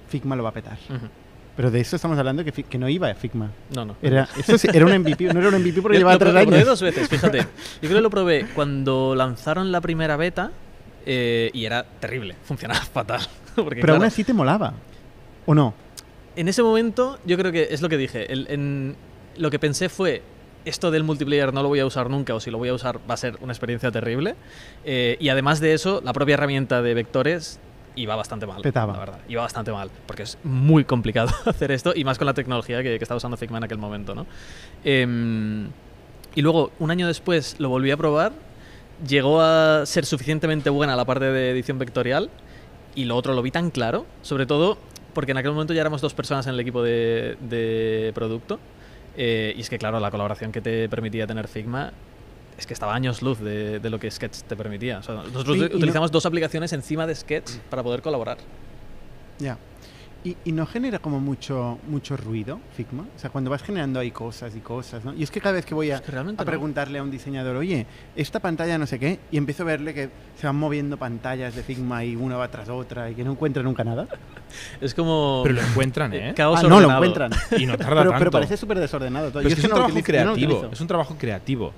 [0.10, 0.78] Figma lo va a petar.
[0.90, 1.08] Ujú.
[1.56, 3.52] Pero de eso estamos hablando que, que no iba a Figma.
[3.76, 3.96] No, no.
[4.02, 6.34] Era, eso sí, era un MVP, no era un MVP porque Yo llevaba lo, tres
[6.34, 6.68] lo probé años.
[6.68, 7.40] dos veces, fíjate.
[7.40, 7.46] Yo
[7.82, 10.52] creo que lo probé cuando lanzaron la primera beta
[11.06, 13.22] eh, y era terrible, funcionaba fatal.
[13.56, 14.74] Porque, Pero aún claro, así te molaba.
[15.46, 15.74] ¿O no?
[16.36, 18.32] En ese momento yo creo que es lo que dije.
[18.32, 18.96] el- en-
[19.38, 20.22] lo que pensé fue,
[20.66, 23.00] esto del multiplayer no lo voy a usar nunca o si lo voy a usar
[23.10, 24.36] va a ser una experiencia terrible.
[24.84, 27.60] Eh, y además de eso, la propia herramienta de vectores
[27.96, 28.62] iba bastante mal.
[28.62, 28.94] Petaba.
[28.94, 29.90] La verdad, iba bastante mal.
[30.06, 33.38] Porque es muy complicado hacer esto y más con la tecnología que, que estaba usando
[33.38, 34.26] Figma en aquel momento, ¿no?
[34.84, 35.68] Em,
[36.36, 38.34] y luego, un año después, lo volví a probar.
[39.08, 42.30] Llegó a ser suficientemente buena la parte de edición vectorial
[42.96, 44.78] y lo otro lo vi tan claro, sobre todo
[45.14, 48.60] porque en aquel momento ya éramos dos personas en el equipo de, de producto.
[49.18, 51.92] eh, y es que, claro, la colaboración que te permitía tener Figma
[52.58, 55.00] es que estaba años luz de, de lo que Sketch te permitía.
[55.00, 58.38] O sea, nosotros Sí, y no- utilizamos dos aplicaciones encima de Sketch para poder colaborar.
[59.40, 59.58] Ya.
[60.22, 63.04] Y, y no genera como mucho, mucho ruido, Figma.
[63.16, 65.14] O sea, cuando vas generando ahí cosas y cosas, ¿no?
[65.14, 66.36] Y es que cada vez que voy a, Es que a no.
[66.36, 67.86] preguntarle a un diseñador, oye,
[68.18, 71.64] esta pantalla no sé qué, y empiezo a verle que se van moviendo pantallas de
[71.64, 74.08] Figma y una va tras otra y que no encuentra nunca nada.
[74.82, 76.34] Es como Pero lo encuentran, ¿eh?
[76.36, 77.32] caos Ah, no lo encuentran.
[77.58, 78.18] Y no tarda Pero, tanto.
[78.20, 79.44] pero parece súper desordenado todo.
[79.44, 80.70] Pero Yo es que es un no trabajo utilizo, no lo creativo.
[80.74, 81.74] es un trabajo creativo.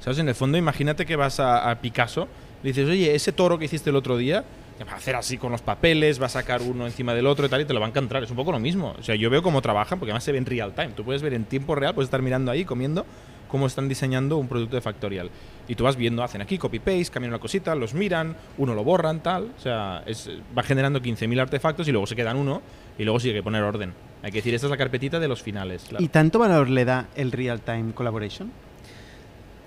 [0.00, 0.18] ¿Sabes?
[0.18, 2.28] En el fondo, imagínate que vas a, a Picasso,
[2.62, 4.44] le dices, oye, ese toro que hiciste el otro día,
[4.84, 7.48] va a hacer así con los papeles, va a sacar uno encima del otro y
[7.48, 8.22] tal, y te lo va a encantar.
[8.22, 8.94] Es un poco lo mismo.
[8.98, 10.88] O sea, yo veo cómo trabajan, porque además se ve en real time.
[10.88, 13.06] Tú puedes ver en tiempo real, puedes estar mirando ahí, comiendo,
[13.48, 15.30] cómo están diseñando un producto de Factorial.
[15.68, 19.22] Y tú vas viendo, hacen aquí copy-paste, cambian una cosita, los miran, uno lo borran,
[19.22, 19.52] tal.
[19.56, 22.62] O sea, es, va generando 15.000 artefactos y luego se quedan uno
[22.98, 23.92] y luego sí hay que poner orden.
[24.22, 25.84] Hay que decir, esta es la carpetita de los finales.
[25.88, 26.04] claro.
[26.04, 28.50] ¿Y tanto valor le da el real-time collaboration?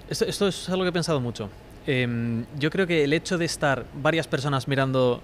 [0.10, 1.50] Esto, esto es algo que he pensado mucho.
[1.91, 5.21] Em, yo creo que el hecho de estar varias personas mirando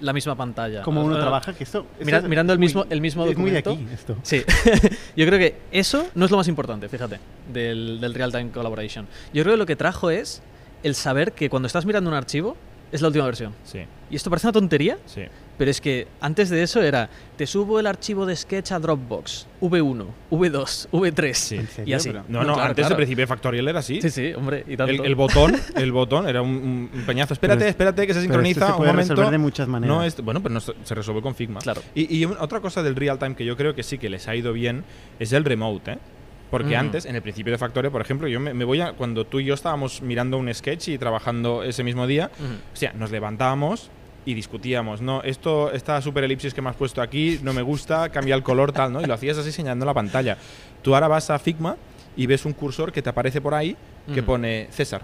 [0.00, 0.82] la misma pantalla.
[0.82, 1.86] Como uno eh, trabaja, que esto...
[1.92, 3.70] esto mira- es mirando el muy- mismo- el mismo Es muy de documento.
[3.90, 4.16] aquí, esto.
[4.22, 4.42] Sí,
[5.16, 7.18] yo creo que eso no es lo más importante, fíjate,
[7.50, 9.06] del, del real-time collaboration.
[9.32, 10.42] Yo creo que lo que trajo es
[10.82, 12.56] el saber que cuando estás mirando un archivo,
[12.92, 13.54] Es la última versión.
[13.64, 15.22] Sí, Y esto parece una tontería, sí.
[15.56, 19.46] pero es que antes de eso era, te subo el archivo de Sketch a Dropbox,
[19.62, 21.56] V1, V2, V3 Sí.
[21.56, 22.10] ¿En y así.
[22.10, 23.06] Pero- No, no, claro, antes claro.
[23.06, 24.02] de Factorial era así.
[24.02, 24.92] Sí, sí, hombre, y tanto.
[24.92, 27.32] El, el botón, el botón era un, un peñazo.
[27.32, 29.12] Espérate, Pero espérate, que se Pero sincroniza esto se un momento.
[29.14, 29.96] resolver de muchas maneras.
[29.96, 31.60] No es, bueno, pero no se resuelve con Figma.
[31.60, 31.80] Claro.
[31.94, 34.36] Y, y otra cosa del real time que yo creo que sí que les ha
[34.36, 34.84] ido bien
[35.18, 35.98] es el remote, ¿eh?
[36.52, 36.80] Porque Mm.
[36.80, 38.92] antes, en el principio de Factorio, por ejemplo, yo me, me voy a.
[38.92, 42.30] Cuando tú y yo estábamos mirando un sketch y trabajando ese mismo día,
[42.72, 43.90] o sea, nos levantábamos
[44.24, 45.22] y discutíamos, ¿no?
[45.22, 48.70] Esto, esta super elipsis que me has puesto aquí, no me gusta, cambia el color,
[48.70, 49.00] tal, ¿no?
[49.00, 50.36] Y lo hacías así señalando la pantalla.
[50.82, 51.76] Tú ahora vas a Figma
[52.16, 53.74] y ves un cursor que te aparece por ahí
[54.14, 55.00] que pone César.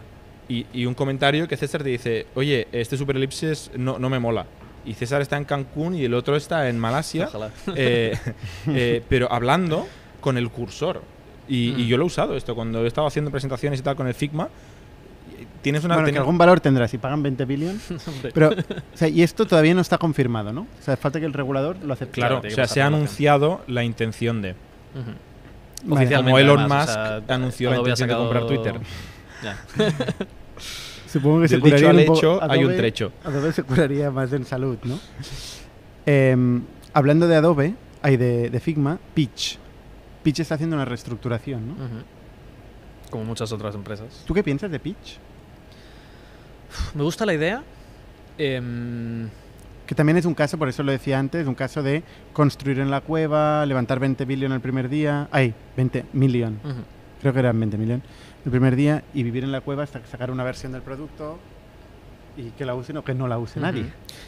[0.50, 4.18] Y, y un comentario que César te dice, oye, este super elipsis no, no me
[4.18, 4.46] mola.
[4.84, 7.50] Y César está en Cancún y el otro está en Malasia, Ojalá.
[7.74, 8.16] eh,
[8.68, 9.88] eh, pero hablando
[10.20, 11.02] con el cursor.
[11.48, 11.86] Y, y Mm.
[11.88, 14.48] yo lo he usado esto cuando he estado haciendo presentaciones y tal con el Figma.
[15.62, 15.96] Tienes una...
[15.96, 17.80] Bueno, que algún valor tendrá si pagan 20 billion.
[18.06, 18.30] Hombre.
[18.32, 20.62] Pero, o sea, y esto todavía no está confirmado, ¿no?
[20.62, 22.20] O sea, falta que el regulador lo acepte.
[22.20, 24.54] Claro, o sea, se ha anunciado la intención de...
[25.88, 28.80] Oficialmente, Como Elon además, Musk o sea, anunció la Adobe intención de comprar Twitter.
[29.42, 29.58] Ya.
[31.10, 33.12] Supongo que se Del dicho curaría al un poco- hecho hay un Adobe- trecho.
[33.24, 34.98] Adobe se curaría más en salud, ¿no?
[36.06, 39.58] Em, hablando de Adobe, hay de, de Figma, Pitch.
[40.28, 41.72] Pitch está haciendo una reestructuración, ¿no?
[41.72, 42.02] Ujú.
[43.10, 44.24] Como muchas otras empresas.
[44.26, 45.18] ¿Tú qué piensas de Pitch?
[46.94, 47.62] Me gusta la idea.
[48.36, 49.30] Em,
[49.86, 52.02] Que también es un caso, por eso lo decía antes, un caso de
[52.34, 55.28] construir en la cueva, levantar 20 billion el primer día.
[55.32, 56.60] Ay, 20 million.
[56.62, 56.82] ujú.
[57.22, 58.02] Creo que eran 20 million
[58.44, 61.38] el primer día y vivir en la cueva hasta sacar una versión del producto
[62.38, 63.84] y que la usen o que no la use nadie.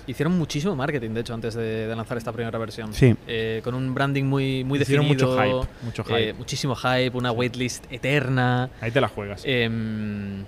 [0.07, 2.92] Hicieron muchísimo marketing, de hecho, antes de, de lanzar esta primera versión.
[2.92, 3.14] Sí.
[3.27, 5.37] Eh, con un branding muy, muy Hicieron definido.
[5.37, 6.29] mucho hype, mucho hype.
[6.31, 8.68] eh, muchísimo hype, una waitlist eterna.
[8.81, 9.42] Ahí te la juegas.
[9.46, 10.44] Em,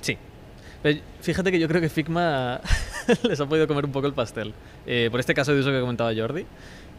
[0.00, 0.16] sí.
[0.82, 2.60] Pero fíjate que yo creo que Figma
[3.24, 4.54] les ha podido comer un poco el pastel.
[4.86, 6.46] Eh, por este caso de uso que comentaba Jordi.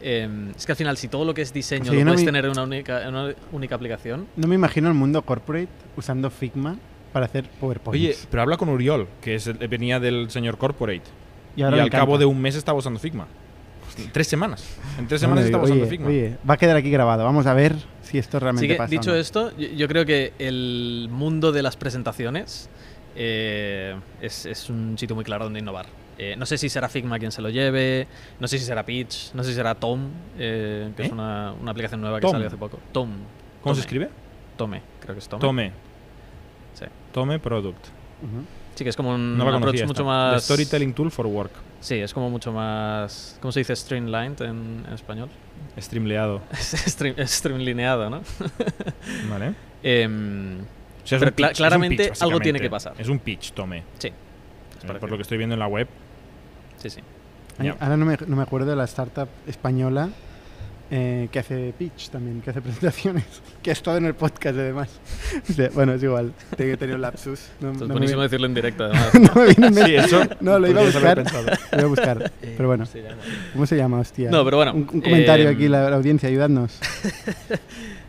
[0.02, 2.14] Em, es que al final, si todo lo que es diseño Sí, lo yo no
[2.16, 5.68] me- tener en una única, en una única aplicación, No me imagino el mundo corporate
[5.98, 6.78] usando Figma
[7.14, 7.96] para hacer PowerPoint.
[8.02, 11.02] Oye, pero habla con Uriol, que es el- venía del señor Corporate.
[11.56, 13.28] y ahora al cabo de un mes estaba usando Figma.
[13.88, 14.64] Hostia, Tres semanas.
[15.00, 16.08] En tres semanas estaba usando oye, Figma.
[16.08, 17.24] oye, va a quedar aquí grabado.
[17.24, 18.90] Vamos a ver si esto realmente que, pasa.
[18.92, 19.16] dicho no.
[19.18, 22.70] esto, yo, yo creo que el mundo de las presentaciones
[23.16, 25.88] eh, es, es un sitio muy claro donde innovar.
[26.18, 28.06] Eh, no sé si será Figma quien se lo lleve,
[28.40, 31.06] no sé si será Pitch, no sé si será Tom, eh, que ¿Eh?
[31.08, 32.32] es una, una aplicación nueva que Tom.
[32.34, 32.80] salió hace poco.
[32.92, 33.10] Tom.
[33.62, 34.10] ¿Cómo se escribe?
[34.58, 35.42] Tome, creo que es Tome.
[35.42, 35.72] Tome.
[37.12, 37.86] Tome Product.
[38.76, 40.04] Sí, que es como un No la approach mucho esta.
[40.04, 40.36] más...
[40.36, 41.52] The Storytelling Tool for Work.
[41.82, 43.38] Sí, es como mucho más...
[43.42, 43.76] ¿Cómo se dice?
[43.76, 45.30] Streamlined en, en español.
[45.78, 46.42] Streamleado.
[46.56, 48.22] Stream, streamlineado, ¿no?
[49.30, 49.50] ¿Vale?
[49.50, 52.94] O sea, es Pero un cla- pitch, es un claramente pitch, algo tiene que pasar.
[52.98, 53.84] Es un pitch, Tome.
[53.98, 54.08] sí.
[54.10, 55.88] Eh, por lo que estoy viendo en la web.
[56.78, 57.02] Sí, sí.
[57.82, 60.10] Ahora no me, no me acuerdo de la startup española
[60.92, 63.24] eh, que hace pitch también, que hace presentaciones,
[63.62, 64.90] que ha estado en el podcast además.
[65.50, 67.50] O sea, bueno, es igual, tengo tenido un lapsus.
[67.60, 69.14] No, Esto es me buenísimo viene- decirlo en directo, además.
[69.36, 69.74] no me en.
[69.86, 70.22] Sí, eso.
[70.42, 71.18] No, lo iba a buscar.
[71.20, 72.86] Lo voy a buscar, pero bueno.
[73.54, 74.30] ¿Cómo se llama, hostia?
[74.32, 76.80] No, pero bueno, Un, un comentario eh, aquí, la, la audiencia, ayudadnos.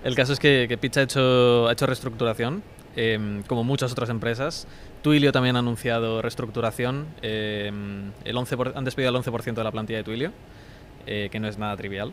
[0.04, 2.62] El caso es que, que Pitch ha hecho, ha hecho reestructuración,
[2.96, 4.66] em, como muchas otras empresas.
[5.02, 7.06] Twilio también ha anunciado reestructuración.
[7.22, 10.32] em, el 11 por- han despedido el 11% de la plantilla de Twilio,
[11.06, 12.12] eh, que no es nada trivial.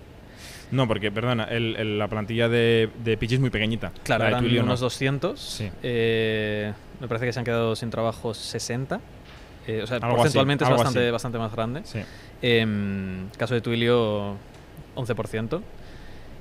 [0.72, 3.92] No, porque, perdona, el- el- la plantilla de, de Pitch es muy pequeñita.
[4.04, 4.66] Claro, eran Twilio no.
[4.68, 5.40] unos 200.
[5.40, 5.70] Sí.
[5.84, 9.00] eh, me parece que se han quedado sin trabajo 60.
[9.68, 11.12] eh, o sea, Algo así, porcentualmente es bastante, así.
[11.12, 11.82] bastante más grande.
[11.86, 12.00] Sí.
[12.42, 14.36] Em, caso de Twilio,
[14.96, 15.62] 11%.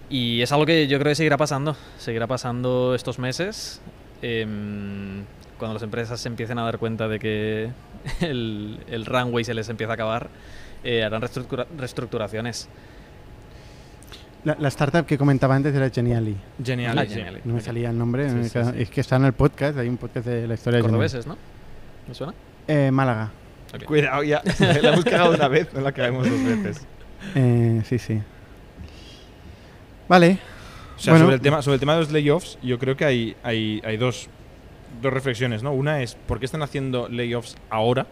[0.09, 1.77] Y es algo que yo creo que seguirá pasando.
[1.99, 3.81] Seguirá pasando estos meses.
[4.23, 5.25] em,
[5.59, 7.71] cuando las empresas se empiecen a dar cuenta de que
[8.21, 10.29] el, el runway se les empieza a acabar,
[10.85, 12.69] eh, harán reestructura- reestructuraciones.
[14.47, 16.37] La, la startup que comentaba antes era Geniali.
[16.65, 16.97] Genial.
[16.99, 17.15] Ah, sí.
[17.15, 17.41] genial.
[17.45, 18.83] No me salía el nombre, Sí, me sí, queda- sí.
[18.83, 20.93] es que está en el podcast, hay un podcast de la historia de Geniali.
[21.09, 21.37] Cordobeses, ¿no?
[22.07, 22.33] ¿Me suena?
[22.69, 23.33] Eh, Málaga.
[23.85, 24.43] Cuidado, ya.
[24.83, 26.87] la hemos cagado una vez, no la cagamos dos veces.
[27.35, 28.23] Eh, sí, sí.
[30.09, 30.39] Vale,
[30.97, 31.25] O sea, Bueno.
[31.27, 33.97] sobre, el tema, sobre el tema de los layoffs, yo creo que hay, hay, hay
[33.97, 34.29] dos,
[35.03, 35.73] dos reflexiones, ¿no?
[35.73, 38.07] Una es, ¿por qué están haciendo layoffs ahora?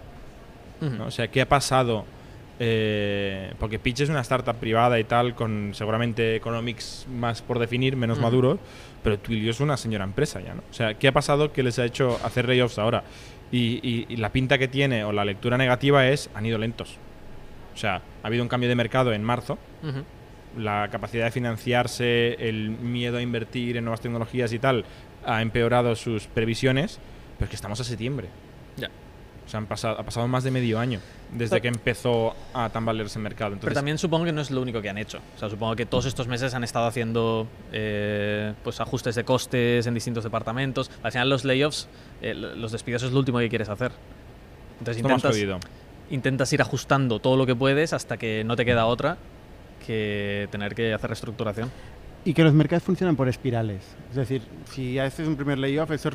[1.07, 2.05] O sea, ¿qué ha pasado?
[2.61, 7.97] Eh, porque Pitch es una startup privada y tal, con seguramente economics más por definir,
[7.97, 8.59] menos maduros,
[9.03, 10.63] pero Twilio es una señora empresa ya, ¿no?
[10.71, 13.03] O sea, ¿qué ha pasado que les ha hecho hacer layoffs ahora?
[13.51, 16.97] Y, y- y la pinta que tiene o la lectura negativa es, han ido lentos.
[17.75, 19.59] O sea, ha habido un cambio de mercado en marzo,
[20.57, 24.85] la capacidad de financiarse, el miedo a invertir en nuevas tecnologías y tal,
[25.27, 27.01] ha empeorado sus previsiones,
[27.37, 28.29] pero es que estamos a septiembre.
[28.77, 28.89] Ya.
[29.47, 31.01] O sea, han pasado, ha pasado más de medio año
[31.33, 33.51] desde Pero- que empezó a tambalearse el mercado.
[33.51, 35.19] Pero Entonces, también supongo que no es lo único que han hecho.
[35.37, 39.87] O sea, supongo que todos estos meses han estado haciendo eh, pues ajustes de costes
[39.87, 40.91] en distintos departamentos.
[41.03, 41.89] Al final los layoffs,
[42.23, 43.93] eh, los despidos es lo último que quieres hacer.
[44.79, 45.37] Entonces intentas,
[46.11, 49.19] intentas ir ajustando todo lo que puedes hasta que no te queda otra
[49.87, 51.71] que tener que hacer reestructuración.
[52.25, 53.83] Y que los mercados funcionan por espirales.
[54.11, 56.11] Es decir, si haces un primer layoff, eso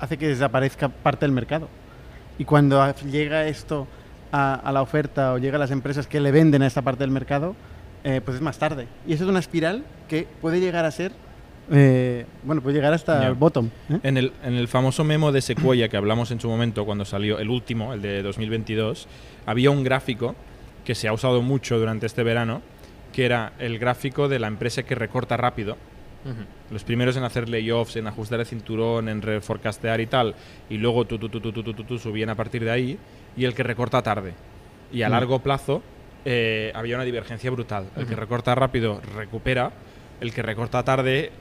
[0.00, 1.68] hace que desaparezca parte del mercado.
[2.38, 3.86] Y cuando llega esto
[4.30, 7.04] a, a la oferta o llega a las empresas que le venden a esta parte
[7.04, 7.54] del mercado,
[8.04, 8.88] eh, pues es más tarde.
[9.06, 11.12] Y eso es una espiral que puede llegar a ser,
[11.70, 13.70] eh, bueno, puede llegar hasta el bottom.
[13.90, 13.98] ¿eh?
[14.02, 17.38] En el, en el famoso memo de Sequoia que hablamos en su momento cuando salió
[17.38, 19.06] el último, el de 2022,
[19.46, 20.34] había un gráfico
[20.84, 22.60] que se ha usado mucho durante este verano,
[23.12, 25.76] que era el gráfico de la empresa que recorta rápido.
[26.70, 30.34] Los primeros en hacer layoffs, en ajustar el cinturón, en reforcastear y tal,
[30.70, 32.98] y luego tú, tú, subían a partir de ahí,
[33.36, 34.34] y el que recorta tarde.
[34.92, 35.12] Y a mm.
[35.12, 35.82] largo plazo
[36.24, 37.88] eh, había una divergencia brutal.
[37.96, 39.72] El que recorta rápido recupera,
[40.20, 41.32] el que recorta tarde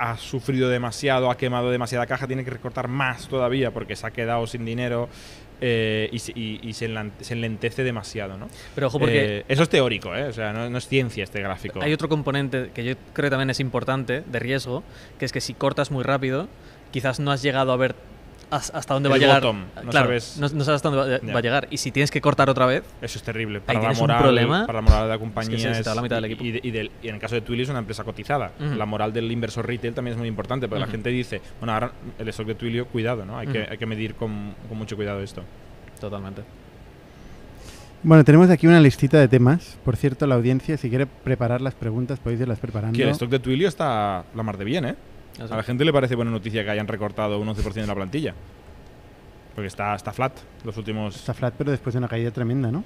[0.00, 4.10] ha sufrido demasiado, ha quemado demasiada caja, tiene que recortar más todavía porque se ha
[4.10, 5.08] quedado sin dinero
[5.60, 8.38] eh, y, se- y- y se, enlentece demasiado.
[8.38, 8.48] ¿no?
[8.74, 10.24] Pero ojo porque Eh, eso es teórico, ¿eh?
[10.24, 11.82] o sea, no, no es ciencia este gráfico.
[11.82, 14.82] Hay otro componente que yo creo que también es importante de riesgo,
[15.18, 16.48] que es que si cortas muy rápido,
[16.92, 17.94] quizás no has llegado a ver
[18.50, 19.40] hasta dónde va a llegar.
[19.42, 21.68] bottom, no claro, sabes- no, no sabes hasta dónde va, a llegar.
[21.70, 23.60] Y si tienes que cortar otra vez, Eso es terrible.
[23.60, 24.66] Para la, moral, problema.
[24.66, 25.74] para la moral de la compañía.
[25.74, 26.44] se la mitad del y- equipo.
[26.44, 28.52] Y, de- y del- y en el caso de Twilio es una empresa cotizada.
[28.58, 31.92] La moral del inversor retail también es muy importante, porque la gente dice, bueno, ahora
[32.18, 33.38] el stock de Twilio, cuidado, ¿no?
[33.38, 35.42] Hay, que, hay que medir con, con mucho cuidado esto.
[36.00, 36.42] totalmente.
[38.02, 39.76] Bueno, tenemos aquí una listita de temas.
[39.84, 42.96] Por cierto, la audiencia, si quiere preparar las preguntas, podéis irlas preparando.
[42.96, 44.94] Que el stock de Twilio está la mar de bien, ¿eh?
[45.40, 45.52] Eso.
[45.54, 48.34] A la gente le parece buena noticia que hayan recortado un 11% de la plantilla.
[49.54, 50.32] Porque está, está flat
[50.64, 51.16] los últimos...
[51.16, 52.84] Está flat, pero después de una caída tremenda, ¿no?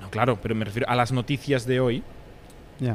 [0.00, 2.02] No, claro, pero me refiero a las noticias de hoy.
[2.78, 2.94] Ya.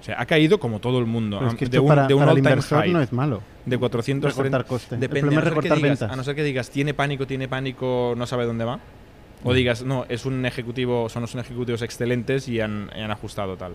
[0.00, 1.38] O sea, ha caído como todo el mundo.
[1.38, 2.92] Pero es que de esto un, para, de un para el inversor high.
[2.92, 3.40] no es malo.
[3.64, 4.96] de 430 Recortar coste.
[4.98, 6.12] Depende, el a, no ser que recortar digas, ventas.
[6.12, 8.78] a no ser que digas, tiene pánico, tiene pánico, no sabe dónde va.
[9.42, 9.54] O Mm.
[9.54, 13.72] digas, no, es un ejecutivo, son unos ejecutivos excelentes y han, y han ajustado tal.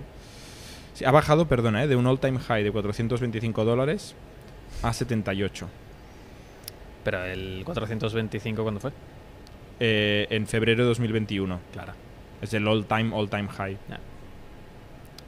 [0.93, 1.87] Sí, ha bajado, perdona, ¿eh?
[1.87, 4.15] de un all-time high de 425 dólares
[4.83, 5.67] a 78
[7.03, 8.91] Pero el 425, ¿cuándo fue?
[9.79, 11.59] eh, en febrero de 2021.
[11.71, 11.93] Claro.
[12.41, 13.77] Es el all-time, all-time high.
[13.89, 13.99] Ya.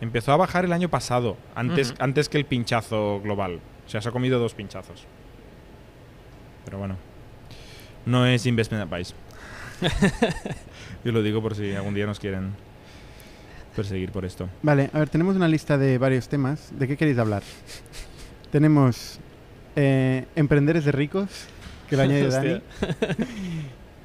[0.02, 3.60] Empezó a bajar el año pasado, antes, antes que el pinchazo global.
[3.86, 5.06] O sea, se ha comido dos pinchazos.
[6.66, 6.96] Pero bueno,
[8.06, 9.14] no es investment advice.
[11.04, 12.52] Yo lo digo por si algún día nos quieren
[13.76, 14.50] perseguir por esto.
[14.64, 16.72] Vale, a ver, tenemos una lista de varios temas.
[16.78, 17.44] ¿De qué queréis hablar?
[18.52, 19.20] tenemos
[19.76, 21.30] eh, Emprendedores de ricos,
[21.90, 22.62] que lo añade Dani,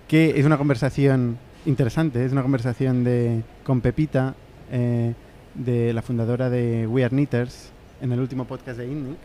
[0.08, 4.34] que es una conversación interesante, es una conversación de con Pepita,
[4.70, 5.14] eh,
[5.54, 9.16] de la fundadora de We Are Knitters, en el último podcast de INNIC.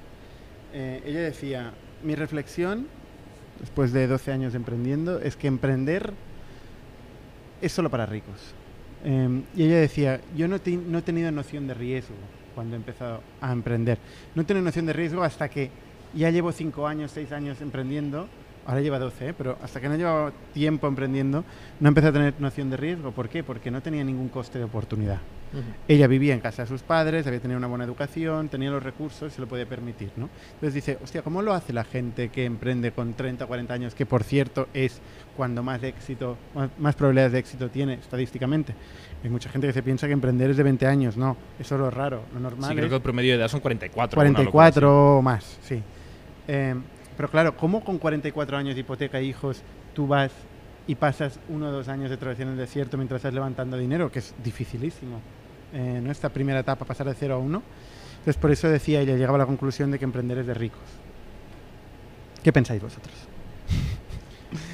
[0.74, 1.72] Eh, ella decía,
[2.04, 2.88] mi reflexión,
[3.60, 6.14] después de 12 años emprendiendo, es que emprender
[7.62, 8.38] es solo para ricos.
[9.04, 12.16] Eh, y ella decía, yo no, te- no he tenido noción de riesgo
[12.56, 13.98] cuando he empezado a emprender.
[14.36, 15.70] No he tenido noción de riesgo hasta que
[16.14, 18.28] ya llevo 5 años, 6 años emprendiendo.
[18.66, 19.34] Ahora lleva 12, ¿eh?
[19.36, 21.44] pero hasta que no llevaba tiempo emprendiendo,
[21.80, 23.12] no empecé a tener noción de riesgo.
[23.12, 23.44] ¿Por qué?
[23.44, 25.20] Porque no tenía ningún coste de oportunidad.
[25.88, 29.34] Ella vivía en casa de sus padres, había tenido una buena educación, tenía los recursos,
[29.34, 30.30] se lo podía permitir, ¿no?
[30.54, 33.96] Entonces dice, hostia, ¿cómo lo hace la gente que emprende con 30 o 40 años,
[33.96, 35.02] que por cierto es
[35.36, 38.74] cuando más éxito, más, más probabilidades de éxito tiene estadísticamente?
[39.24, 41.82] Hay mucha gente que se piensa que emprender es de 20 años, no, eso es
[41.82, 44.22] lo raro, lo normal Sí, es creo que el promedio de edad son 44.
[44.22, 45.84] una locura 44 o más, sí.
[46.48, 46.76] Eh,
[47.18, 49.62] pero claro, ¿cómo con 44 años de hipoteca e hijos
[49.94, 50.32] tú vas
[50.88, 54.12] y pasas uno o dos años de travesía en el desierto mientras estás levantando dinero?
[54.12, 55.20] Que es dificilísimo.
[55.74, 56.12] Eh, ¿no?
[56.12, 57.64] Esta primera etapa, pasar de 0 a 1.
[58.12, 60.80] Entonces, por eso decía ella, llegaba a la conclusición de que emprender es de ricos.
[62.44, 63.14] ¿Qué pensáis vosotros?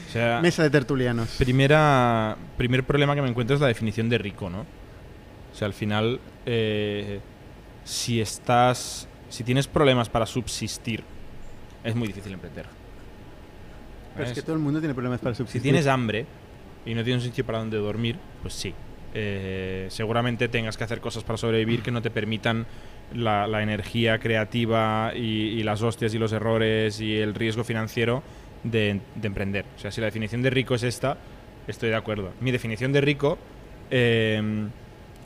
[0.07, 1.35] O sea, Mesa de tertulianos.
[1.37, 4.61] primera, primer problema que me encuentro es la definición de rico, ¿no?
[4.61, 7.19] O sea, al final, eh,
[7.83, 11.03] si estás, si tienes problemas para subsistir,
[11.83, 12.65] es muy difícil emprender.
[14.15, 15.61] Pero es que todo el mundo tiene problemas para Si subsistir.
[15.61, 16.25] tienes hambre
[16.85, 18.73] y no tienes un sitio para donde dormir, pues sí.
[19.13, 22.65] Eh, seguramente tengas que hacer cosas para sobrevivir que no te permitan
[23.15, 25.19] la, la energía creativa y,
[25.59, 28.21] y las hostias y los errores y el riesgo financiero
[28.63, 29.65] de, de emprender.
[29.75, 31.17] O sea, si la definición de rico es esta,
[31.67, 32.31] estoy de acuerdo.
[32.41, 33.37] Mi definición de rico
[33.91, 34.41] eh,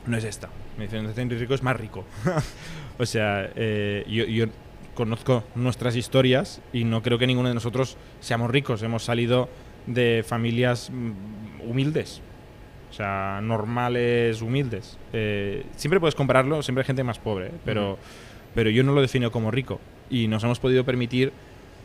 [0.06, 0.48] no es esta.
[0.78, 2.04] Mi definición de rico es más rico.
[2.98, 4.46] o sea, eh, yo, yo
[4.94, 8.82] conozco nuestras historias y no creo que ninguno de nosotros seamos ricos.
[8.82, 9.48] Hemos salido
[9.86, 12.20] de familias mm, humildes.
[12.90, 14.98] O sea, normales, humildes.
[15.12, 17.52] Eh, siempre puedes compararlo, siempre hay gente más pobre, ¿eh?
[17.64, 17.98] pero,
[18.54, 19.80] pero yo no lo defino como rico.
[20.10, 21.32] Y nos hemos podido permitir,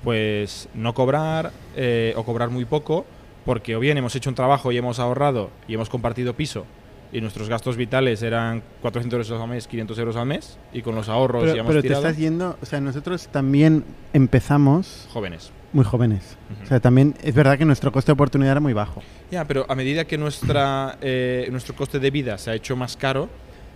[0.04, 3.06] pues, no cobrar eh, o cobrar muy poco,
[3.46, 6.66] porque o bien hemos hecho un trabajo y hemos ahorrado y hemos compartido piso
[7.12, 10.96] y nuestros gastos vitales eran 400 euros al mes, 500 euros al mes, y con
[10.96, 15.08] los ahorros Pero, ya hemos pero te tirado estás yendo, o sea, nosotros también empezamos
[15.12, 15.52] jóvenes.
[15.74, 16.38] muy jóvenes.
[16.54, 16.64] Ujú.
[16.64, 19.02] O sea, también es verdad que nuestro coste de oportunidad era muy bajo.
[19.32, 22.98] Ya, pero a medida que nuestra, eh, nuestro coste de vida se ha hecho más
[22.98, 23.30] caro,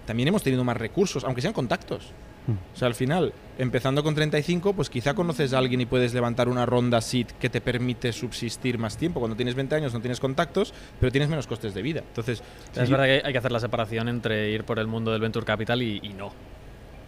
[0.05, 2.11] también hemos tenido más recursos, aunque sean contactos.
[2.47, 6.49] O sea, al final, empezando con 35, pues quizá conoces a alguien y puedes levantar
[6.49, 9.19] una ronda SID que te permite subsistir más tiempo.
[9.19, 12.01] Cuando tienes 20 años no tienes contactos, pero tienes menos costes de vida.
[12.07, 12.41] Entonces,
[12.75, 15.45] Es verdad que hay que hacer la separación entre ir por el mundo del venture
[15.45, 16.31] capital y, y no.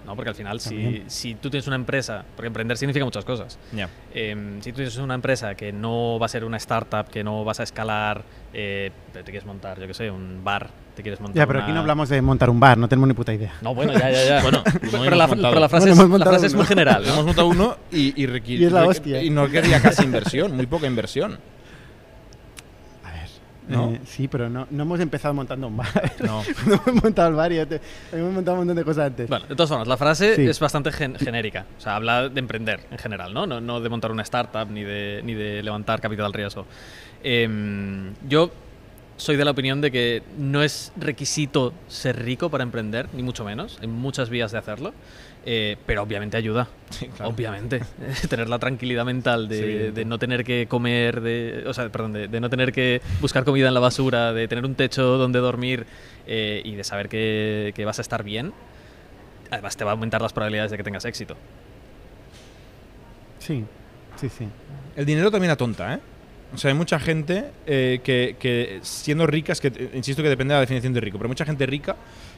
[0.06, 0.16] ¿No?
[0.16, 3.58] Porque al final, si, si tú tienes una empresa, porque emprender significa muchas cosas.
[3.72, 3.90] ya.
[4.14, 7.44] Em, si tú tienes una empresa que no va a ser una startup, que no
[7.44, 11.20] vas a escalar, eh, pero te quieres montar, yo qué sé, un bar, te quieres
[11.20, 13.34] montar Ya, pero una- aquí no hablamos de montar un bar, no tenemos ni puta
[13.34, 13.54] idea.
[13.62, 14.42] No, bueno, ya, ya, ya.
[14.44, 17.04] Bueno, pero, uno pero la, pero frase, Bueno, es, la frase es muy general.
[17.06, 17.14] ¿no?
[17.14, 18.86] Hemos montado uno y, y, Y es la
[19.24, 21.40] y no requería casi inversión, muy poca inversión.
[23.68, 23.92] ¿No?
[23.92, 26.12] eh, sí, pero no, no hemos empezado montando un bar.
[26.24, 26.42] No.
[26.68, 29.30] no hemos montado el bar y te- hemos montado un montón de cosas antes.
[29.30, 30.48] Bueno, de todas formas, la frase Sí.
[30.48, 31.66] es bastante gen- genérica.
[31.78, 33.48] O sea, habla de emprender en general, ¿no?
[33.48, 36.66] No, no de montar una startup ni de, ni de levantar capital al riesgo.
[37.24, 38.52] Em, yo
[39.18, 43.46] soy de la opinión de que no es requisito ser rico para emprender, ni mucho
[43.46, 43.78] menos.
[43.82, 44.94] Hay muchas vías de hacerlo.
[45.46, 46.68] Eh, pero obviamente ayuda.
[46.90, 47.32] Sí, claro.
[47.32, 47.82] Obviamente.
[48.30, 49.92] tener la tranquilidad mental de, Sí, evidente.
[49.92, 53.44] de no tener que comer, de, o sea, perdón, de, de no tener que buscar
[53.44, 55.86] comida en la basura, de tener un techo donde dormir
[56.28, 58.54] eh, y de saber que, que vas a estar bien,
[59.52, 61.36] además te va a aumentar las probabilidades de que tengas éxito.
[63.40, 63.64] Sí,
[64.16, 64.48] sí, sí.
[64.96, 66.00] El dinero también atonta, ¿eh?
[66.54, 70.54] O sea, hay mucha gente eh, que, que siendo rica, es que insisto que depende
[70.54, 71.96] de la definición de rico, pero mucha gente rica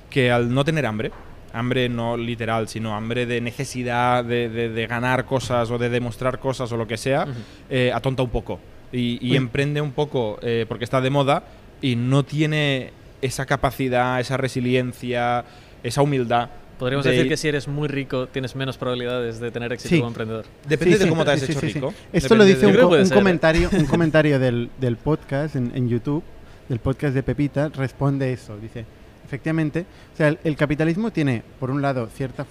[0.09, 1.11] que al no tener hambre,
[1.55, 6.39] hambre no literal, sino hambre de necesidad de, de- de ganar cosas o de demostrar
[6.39, 7.31] cosas o lo que sea, Ujú.
[7.69, 8.59] eh, atonta un poco
[8.91, 11.43] y, y emprende un poco eh, porque está de moda
[11.81, 12.91] y no tiene
[13.21, 15.45] esa capacidad, esa resiliencia,
[15.83, 16.49] esa humildad.
[16.77, 19.89] Podríamos de decir ir- que si eres muy rico tienes menos probabilidades de tener éxito
[19.89, 19.97] Sí.
[19.99, 20.45] como emprendedor.
[20.67, 21.73] Depende Sí, de sí, cómo te has sí, hecho sí, sí.
[21.75, 21.93] rico.
[22.11, 26.23] Esto lo dice de- un, un comentario, un comentario del, del podcast en, en YouTube,
[26.67, 28.57] del podcast de Pepita, responde eso.
[28.57, 28.85] Dice,
[29.25, 32.45] efectivamente, o sea, el, el capitalismo tiene, por un lado, cierta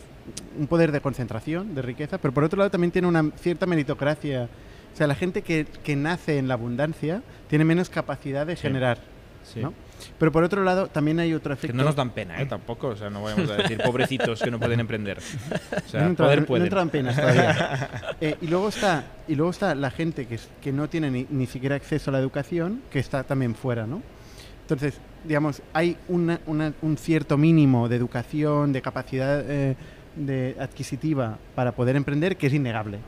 [0.58, 4.48] un poder de concentración, de riqueza, pero por otro lado también tiene una cierta meritocracia.
[4.92, 8.62] O sea, la gente que, que nace en la abundancia tiene menos capacidad de Sí.
[8.62, 8.98] generar.
[9.42, 9.60] Sí.
[9.60, 9.74] ¿no?
[10.18, 11.76] Pero por otro lado, también hay otro Que efecto.
[11.76, 12.46] no nos dan pena, ¿eh?
[12.46, 12.88] Tampoco.
[12.88, 15.18] O sea, no vayamos a decir pobrecitos que no pueden emprender.
[15.18, 16.64] O sea, no, he entrado- poder no pueden.
[16.64, 17.90] entrado en penas todavía.
[18.22, 21.46] Eh, y luego está y luego está la gente que, que no tiene ni, ni
[21.46, 24.00] siquiera acceso a la educación, que está también fuera, ¿no?
[24.62, 26.40] Entonces, digamos, hay una-
[26.82, 29.76] un cierto mínimo de educación, de capacidad eh,
[30.16, 32.98] de adquisitiva para poder emprender que es innegable.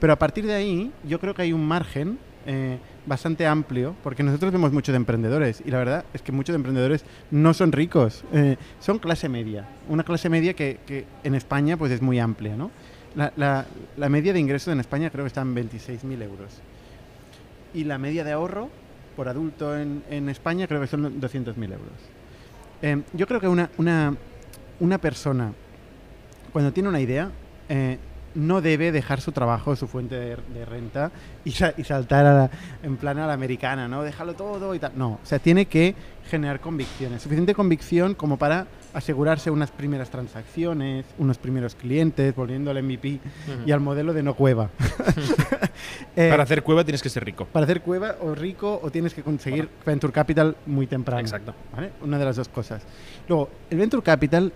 [0.00, 2.18] Pero a partir de ahí, yo creo que hay un margen
[2.50, 7.04] eh, bastante amplio, porque nosotros vemos muchos emprendedores, y la verdad es que muchos emprendedores
[7.30, 9.66] no son ricos, eh, son clase media.
[9.88, 12.70] Una clase media que, que en España pues es muy amplia, ¿no?
[13.14, 13.66] La, la-
[13.98, 16.60] la media de ingresos en España creo que está en 26.000 euros.
[17.74, 18.70] Y la media de ahorro
[19.18, 21.98] por adulto en, en España creo que son 200.000 euros.
[22.82, 24.14] Eh, yo creo que una, una,
[24.78, 25.52] una persona,
[26.52, 27.28] cuando tiene una idea,
[27.68, 27.98] eh,
[28.34, 31.10] no debe dejar su trabajo, su fuente de, de renta
[31.44, 32.50] y, sa- y saltar a la-
[32.82, 34.02] en plan a la americana, ¿no?
[34.02, 34.92] Déjalo todo y tal.
[34.96, 35.94] No, o sea, tiene que
[36.30, 37.22] generar convicciones.
[37.22, 43.20] Suficiente convicción como para asegurarse unas primeras transacciones, unos primeros clientes, volviendo al MVP
[43.66, 44.70] y al modelo de no cueva.
[46.16, 47.44] Eh, Para hacer cueva tienes que ser rico.
[47.46, 51.20] para hacer cueva o rico o tienes que conseguir Venture Capital muy temprano.
[51.20, 51.54] Exacto.
[51.72, 51.92] ¿vale?
[52.02, 52.82] Una de las dos cosas.
[53.28, 54.52] Luego, el Venture Capital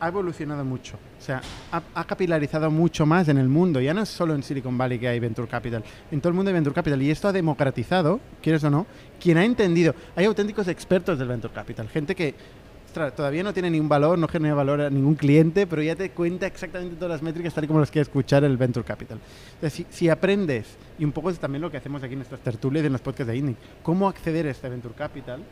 [0.00, 0.96] ha evolucionado mucho.
[1.18, 1.40] O sea,
[1.72, 3.80] ha, ha capilarizado mucho más en el mundo.
[3.80, 5.82] Ya no es solo en Silicon Valley que hay Venture Capital.
[6.10, 7.02] En todo el mundo hay Venture Capital.
[7.02, 8.86] Y esto ha democratizado, quieres o no,
[9.20, 9.94] quien ha entendido.
[10.14, 11.88] Hay auténticos expertos del Venture Capital.
[11.88, 12.34] Gente que
[12.96, 16.10] ostras, todavía no tiene ningún valor, no genera valor a ningún cliente, pero ya te
[16.10, 19.18] cuenta exactamente todas las métricas tal y como las quiere escuchar el Venture Capital.
[19.54, 22.40] Entonces, si, si aprendes, y un poco es también lo que hacemos aquí en nuestras
[22.40, 25.42] tertulias y en los podcasts de INNIC, cómo acceder a este Venture Capital,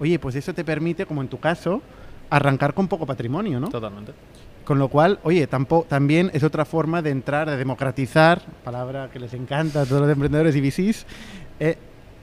[0.00, 1.82] oye, pues eso te permite, como en tu caso,
[2.30, 3.68] arrancar con poco patrimonio, ¿no?
[3.68, 4.12] Totalmente.
[4.64, 9.18] Con lo cual, oye, tampoco, también es otra forma de entrar, de democratizar, palabra que
[9.18, 11.06] les encanta a todos los emprendedores y VCs,
[11.60, 11.78] eh,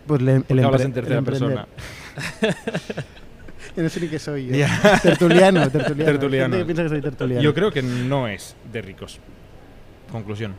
[0.05, 1.67] pues le- el, hablas en tercera persona.
[3.75, 4.47] Yo no sé ni qué soy.
[4.47, 4.55] yo.
[4.55, 4.99] Ya.
[5.01, 6.05] Tertuliano, tertuliano.
[6.11, 6.53] Tertuliano.
[6.55, 7.41] Gente que piensa que soy tertuliano.
[7.41, 9.19] Yo creo que no es de ricos.
[10.11, 10.53] Conclusión.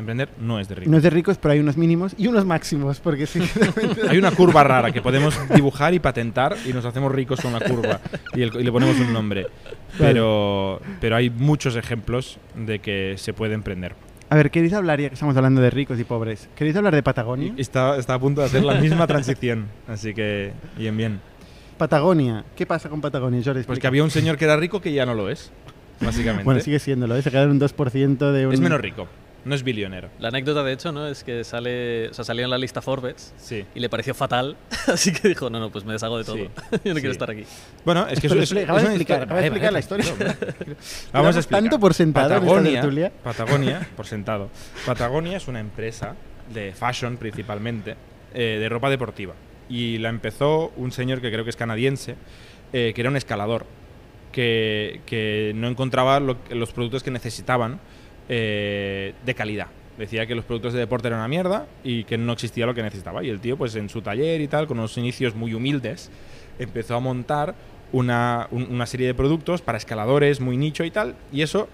[0.00, 0.90] Emprender no es de ricos.
[0.90, 3.40] No es de ricos, pero hay unos mínimos y unos máximos, porque sí.
[4.08, 7.60] Hay una curva rara que podemos dibujar y patentar y nos hacemos ricos con la
[7.60, 8.00] curva
[8.34, 9.46] y, el- y le ponemos un nombre.
[9.98, 13.94] Pero, pero hay muchos ejemplos de que se puede emprender.
[14.28, 16.48] A ver, ¿queréis hablar, ya que estamos hablando de ricos y pobres?
[16.54, 17.52] ¿Queréis hablar de Patagonia?
[17.56, 19.66] Está, está a punto de hacer la misma transición.
[19.88, 21.20] Así que, bien, bien.
[21.78, 22.44] Patagonia.
[22.54, 23.62] ¿Qué pasa con Patagonia, Jordi?
[23.64, 25.50] Pues que había un señor que era rico que ya no lo es,
[26.00, 26.44] básicamente.
[26.44, 27.22] Bueno, sigue siéndolo, ¿eh?
[27.22, 28.52] se queda en un 2% de un...
[28.52, 29.08] Es menos rico,
[29.44, 30.10] no es billonero.
[30.18, 31.06] La anécdota, de hecho, ¿no?
[31.06, 33.64] Es que sale, o sea, salió en la lista Forbes Sí.
[33.74, 36.36] y le pareció fatal, así que dijo, no, no, pues me deshago de todo.
[36.36, 37.00] Sí, Yo no sí.
[37.00, 37.44] quiero estar aquí.
[37.84, 40.14] Bueno, es que eso es, acaba de explicar, acaba de explicar vale, la historia.
[41.12, 41.62] Vamos a explicar.
[41.62, 42.46] tanto por sentado en esta
[42.82, 43.12] Patagonia.
[43.22, 44.50] Patagonia, por sentado.
[44.86, 46.14] Patagonia es una empresa
[46.52, 47.96] de fashion principalmente,
[48.34, 49.34] eh, de ropa deportiva.
[49.68, 52.16] Y la empezó un señor que creo que es canadiense,
[52.72, 53.66] eh, que era un escalador,
[54.32, 57.80] que, que no encontraba lo- los productos que necesitaban
[58.32, 59.66] eh, de calidad.
[59.98, 62.82] Decía que los productos de deporte eran una mierda y que no existía lo que
[62.82, 63.22] necesitaba.
[63.24, 66.10] Y el tío, pues en su taller y tal, con unos inicios muy humildes,
[66.58, 67.54] empezó a montar
[67.92, 71.16] una, un- una serie de productos para escaladores muy nicho y tal.
[71.32, 71.68] Y eso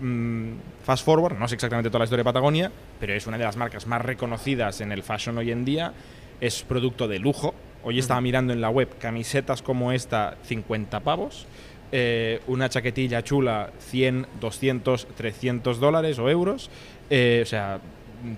[0.00, 0.52] mm,
[0.84, 3.56] fast forward, no sé exactamente toda la historia de Patagonia, pero es una de las
[3.56, 5.92] marcas más reconocidas en el fashion hoy en día.
[6.40, 7.54] Es producto de lujo.
[7.84, 11.46] Hoy estaba mirando en la web camisetas como esta, 50 pavos.
[11.92, 16.70] Eh, una chaquetilla chula, 100, 200, 300 dólares o euros.
[17.10, 17.80] Eh, o sea,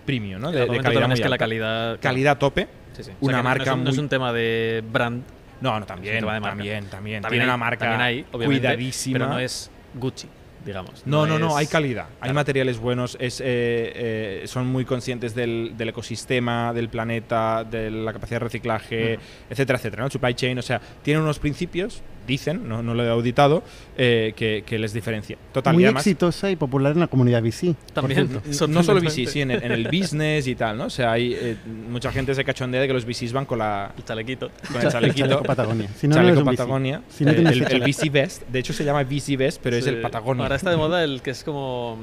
[0.05, 0.51] premium, ¿no?
[0.53, 1.39] Muy es que la alta.
[1.39, 1.99] calidad...
[2.01, 2.69] Calidad tope.
[2.93, 3.11] Sí, sí.
[3.21, 5.23] O sea, una marca no es, un, no es muy- un tema de brand,
[5.61, 6.85] No, no, también, de también, también.
[6.91, 9.19] También Tiene hay- una marca también hay, cuidadísima.
[9.19, 10.29] pero no es Gucci,
[10.65, 11.03] digamos.
[11.07, 15.35] No, no, no, es- hay calidad, hay materiales buenos, es, eh, eh, son muy conscientes
[15.35, 20.11] del, del ecosistema, del planeta, de la capacidad de reciclaje, etcétera, etcétera, ¿no?
[20.11, 23.63] Supply chain, o sea, tienen unos principios, dicen, no, no lo he auditado,
[23.97, 25.37] eh, que, que les diferencia.
[25.53, 27.75] Total, Muy y además, exitosa y popular en la comunidad VC.
[27.75, 28.31] por También.
[28.69, 30.85] no solo VC, sí, en el, en el business y tal, ¿no?
[30.85, 31.57] O sea, hay eh,
[31.91, 34.51] mucha gente se cachondea de que los VCs van con, la, El chalequito.
[34.73, 35.27] con el chalequito.
[35.27, 35.89] Chaleco Patagonia.
[35.97, 36.57] Si no, no chaleco VC.
[36.57, 37.81] Patagonia, Si no eh, el, el.
[37.83, 39.91] VC Vest, de hecho se llama VC Vest, pero es Sí.
[39.91, 40.45] el Patagonia.
[40.45, 41.99] Ahora está de moda el que es como.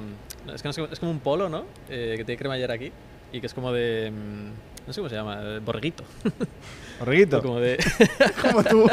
[0.54, 1.64] Es que no es, como- es como un polo, ¿no?
[1.90, 2.92] Eh, que tiene cremallera aquí.
[3.34, 4.12] Y que es como de.
[4.12, 6.04] mm, No sé cómo se llama, eh, borreguito.
[7.00, 7.42] Borreguito.
[7.44, 7.78] Como de.
[8.42, 8.90] Como tú.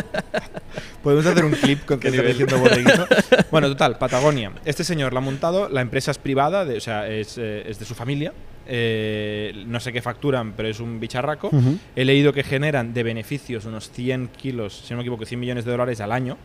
[1.02, 3.06] Podemos hacer un clip con que diciendo borreguito.
[3.50, 4.52] Bueno, total, Patagonia.
[4.64, 7.78] Este señor la ha montado, la empresa es privada, de- o sea, es, eh, es
[7.78, 8.32] de su familia.
[8.66, 11.50] Eh, no sé qué facturan, pero es un bicharraco.
[11.94, 15.64] He leído que generan de beneficios unos 100 kilos, si no me equivoco, 100 millones
[15.64, 16.36] de dólares al año.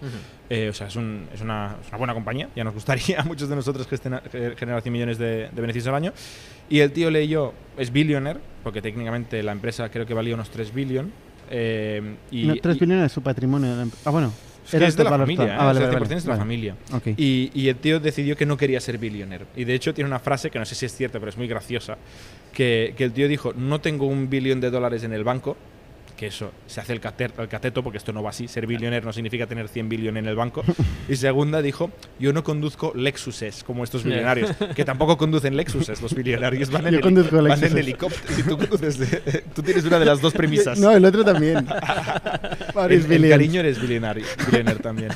[0.49, 2.49] Eh, o sea, es, un- es una, es una buena compañía.
[2.55, 5.95] Ya nos gustaría a muchos de nosotros eh, generar 100 millones de, de beneficios al
[5.95, 6.13] año.
[6.69, 10.73] Y el tío leyó, es billionaire, porque técnicamente la empresa creo que valía unos 3
[10.73, 11.11] billion.
[11.51, 13.81] eh, y, No, 3 y- billones de su patrimonio.
[13.81, 14.31] em- Ah, bueno.
[14.77, 15.45] Es que es de la familia.
[15.45, 15.55] ¿eh?
[15.57, 16.15] Ah, vale, O sea, vale, 100% vale.
[16.17, 16.75] es de la familia.
[17.17, 19.45] Y el tío decidió que no quería ser billionaire.
[19.55, 21.47] Y de hecho tiene una frase que no sé si es cierta, pero es muy
[21.47, 21.97] graciosa.
[22.53, 25.55] Que, que el tío dijo, no tengo un billón de dólares en el banco.
[26.19, 28.49] Que eso, se hace el, cater- el cateto porque esto no va así.
[28.49, 30.65] Ser billionaire no significa tener 100 billones en el banco.
[31.07, 34.51] Y segunda dijo, yo no conduzco Lexuses como estos millonarios.
[34.75, 36.69] Que tampoco conducen Lexuses los billonarios.
[36.71, 38.35] Van en, Yo conduzco van en helicóptero.
[38.35, 38.99] Si tú, conduces
[39.55, 40.77] tú tienes una de las dos premisas.
[40.77, 41.65] No, el otro también.
[42.89, 43.29] En billions.
[43.29, 45.09] cariño eres billionaire, billionaire también.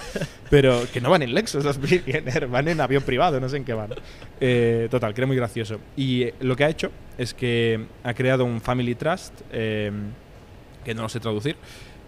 [0.49, 3.66] Pero que no van en Lexus los billionaire, van en avión privado, no sé en
[3.66, 3.89] qué van.
[4.39, 5.80] Eh, total, que era muy gracioso.
[5.95, 9.91] Y eh, lo que ha hecho es que ha creado un Family Trust, eh,
[10.84, 11.56] que no lo sé traducir,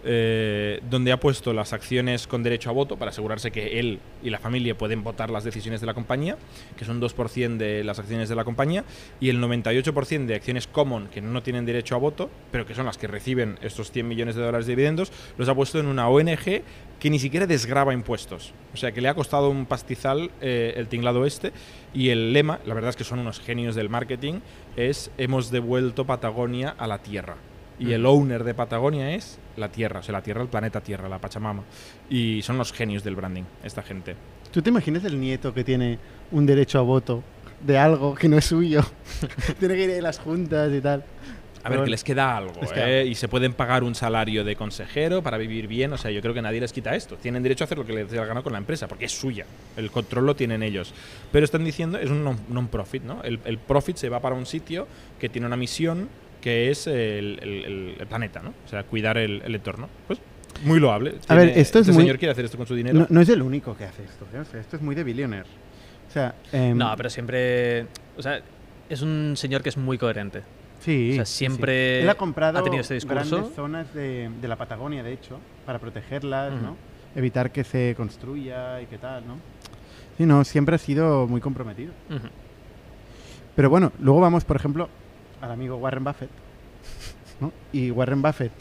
[0.08, 4.30] eh, donde ha puesto las acciones con derecho a voto para asegurarse que él y
[4.30, 6.36] la familia pueden votar las decisiones de la compañía,
[6.76, 8.84] que son 2% de las acciones de la compañía,
[9.18, 12.86] y el 98% de acciones common que no tienen derecho a voto, pero que son
[12.86, 16.08] las que reciben estos 100 millones de dólares de dividendos, los ha puesto en una
[16.08, 16.62] ONG
[17.00, 18.52] que ni siquiera desgraba impuestos.
[18.74, 21.52] O sea, que le ha costado un pastizal eh, el tinglado este,
[21.92, 24.34] y el lema, la verdad es que son unos genios del marketing,
[24.76, 27.36] es hemos devuelto Patagonia a la tierra.
[27.78, 31.08] Y el owner de Patagonia es la Tierra, o sea, la Tierra, el planeta Tierra,
[31.08, 31.62] la Pachamama.
[32.08, 34.16] Y son los genios del branding, esta gente.
[34.50, 35.98] ¿Tú te imaginas el nieto que tiene
[36.30, 37.22] un derecho a voto
[37.60, 38.80] de algo que no es suyo?
[39.58, 41.04] tiene que ir a las juntas y tal.
[41.64, 43.06] A ver, que les queda algo, les queda ¿eh?
[43.06, 45.92] Y se pueden pagar un salario de consejero para vivir bien.
[45.92, 47.16] O sea, yo creo que nadie les quita esto.
[47.16, 49.12] Tienen derecho a hacer lo que les dé la gana con la empresa, porque es
[49.18, 49.46] suya.
[49.76, 50.94] El control lo tienen ellos.
[51.32, 53.20] Pero están diciendo, es un non- non-profit, ¿no?
[53.24, 54.86] El, el profit se va para un sitio
[55.18, 56.08] que tiene una misión
[56.46, 58.50] que es el, el- el- el planeta, ¿no?
[58.64, 59.88] O sea, cuidar el, el entorno.
[60.06, 60.20] Pues
[60.62, 61.16] muy loable.
[61.26, 62.96] A ver, esto es este muy- señor quiere hacer esto con su dinero.
[63.00, 64.24] No, no es el único que hace esto.
[64.32, 64.38] ¿eh?
[64.38, 65.48] O sea, esto es muy de billionaire.
[66.08, 67.86] O sea, em, No, pero siempre.
[68.16, 68.40] O sea,
[68.88, 70.44] es un señor que es muy coherente.
[70.78, 71.10] Sí.
[71.10, 71.34] O sea, sí.
[71.38, 73.28] siempre Él ha comprado ha tenido este discurso.
[73.38, 76.52] grandes zonas de, de la Patagonia, de hecho, para protegerlas.
[76.62, 76.76] ¿no?
[77.16, 79.38] Evitar que se construya y qué tal, ¿no?
[80.16, 81.92] Sí, no, siempre ha sido muy comprometido.
[83.56, 84.88] Pero bueno, luego vamos, por ejemplo,
[85.40, 86.30] al amigo Warren Buffett.
[87.40, 87.52] ¿no?
[87.72, 88.52] Y Warren Buffett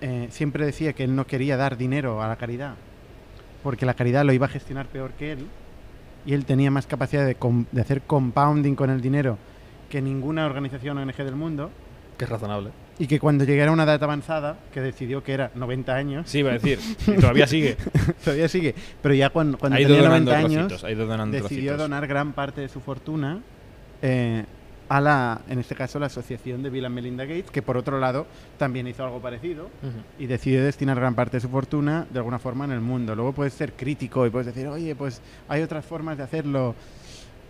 [0.00, 2.74] eh, siempre decía que él no quería dar dinero a la caridad
[3.62, 5.46] porque la caridad lo iba a gestionar peor que él
[6.26, 7.36] y él tenía más capacidad de,
[7.72, 9.38] de hacer compounding con el dinero
[9.90, 11.70] que ninguna organización ONG del mundo
[12.18, 12.70] Que es razonable.
[12.98, 16.38] y que cuando llegara a una edad avanzada, que decidió que era 90 años, Sí,
[16.40, 16.78] iba a decir.
[17.06, 17.76] y todavía sigue.
[18.24, 21.30] todavía sigue, pero ya cuando, cuando tenía donando 90 años, trocitos.
[21.32, 21.78] Decidió trocitos.
[21.78, 23.40] donar gran parte de su fortuna
[24.02, 24.44] eh,
[24.88, 27.98] a la, en este caso, la asociación de Bill and Melinda Gates, que por otro
[27.98, 28.26] lado
[28.56, 29.98] también hizo algo parecido Ujú.
[30.18, 33.14] y decidió destinar gran parte de su fortuna de alguna forma en el mundo.
[33.14, 36.74] Luego puedes ser crítico y puedes decir, oye, pues hay otras formas de hacerlo.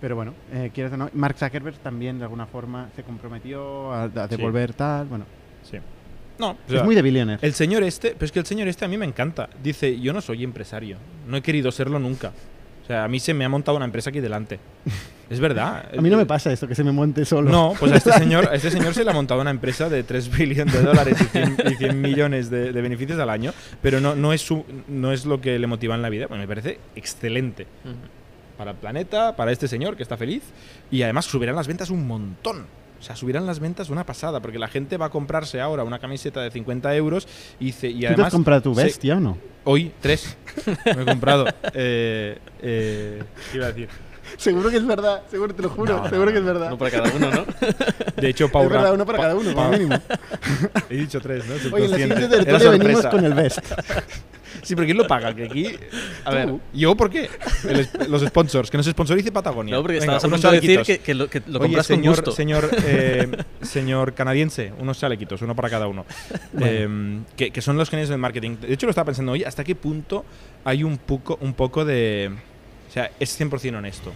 [0.01, 4.03] Pero bueno, eh, quieres o no, Mark Zuckerberg también de alguna forma se comprometió a,
[4.05, 5.07] a devolver tal.
[5.07, 5.24] Bueno,
[5.62, 5.78] Sí.
[6.39, 7.45] No, o es sea, muy de billionaire.
[7.45, 9.49] El señor este, pero es que el señor este a mí me encanta.
[9.61, 12.32] Dice, yo no soy empresario, no he querido serlo nunca.
[12.89, 14.59] O sea, a mí se me ha montado una empresa aquí delante.
[15.28, 15.91] Es verdad.
[15.99, 17.51] A mí no me pasa esto, que se me monte solo.
[17.51, 20.03] No, pues a este señor, a este señor se le ha montado una empresa de
[20.05, 24.01] 3 billones de dólares y 100, y 100 millones de, de beneficios al año, pero
[24.01, 26.28] no, no, es su, no es lo que le motiva en la vida.
[26.28, 27.66] Bueno, me parece excelente
[28.57, 30.43] para el planeta, para este señor que está feliz
[30.91, 32.64] y además subirán las ventas un montón.
[32.99, 35.99] O sea, subirán las ventas una pasada, porque la gente va a comprarse ahora una
[35.99, 37.28] camiseta de 50 euros
[37.61, 38.26] y, dice, y ¿Tú te además...
[38.26, 39.38] has comprado tu se- bestia o no?
[39.64, 40.36] Hoy, tres.
[40.96, 41.46] Me he comprado.
[41.74, 43.22] Eh, eh,
[43.53, 43.88] ¿Qué iba a decir?
[44.36, 46.66] Seguro que es verdad, seguro, te lo juro, No, no, seguro que es verdad.
[46.68, 47.46] Uno para cada uno, ¿no?
[48.20, 49.96] De hecho, Pau es verdad, uno para Pa- cada uno, como Pa- mínimo.
[50.90, 51.55] He dicho tres, ¿no?
[51.74, 53.59] Oye, en la siguiente tertulia venimos con el best.
[54.62, 55.34] Sí, pero ¿quién lo paga?
[55.34, 55.70] Que aquí.
[56.24, 57.28] A ver, ¿yo por qué?
[57.68, 59.74] El los sponsors, que nos sponsorice Patagonia.
[59.74, 62.16] No, porque Venga, estabas a punto de decir que lo, que lo Oye, compras señor,
[62.16, 62.32] con gusto.
[62.32, 63.28] Señor, eh,
[63.62, 66.05] señor canadiense, unos chalequitos, uno para cada uno.
[66.61, 68.57] Eh, que, que son los genios del marketing.
[68.61, 70.24] De hecho, lo estaba pensando hoy, ¿hasta qué punto
[70.64, 72.30] hay un poco, un poco de...
[72.88, 74.12] O sea, es 100% honesto.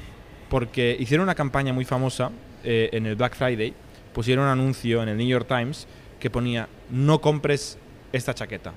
[0.48, 2.30] Porque hicieron una campaña muy famosa
[2.64, 3.74] eh, en el Black Friday,
[4.12, 5.86] pusieron un anuncio en el New York Times
[6.20, 7.78] que ponía, no compres
[8.12, 8.72] esta chaqueta.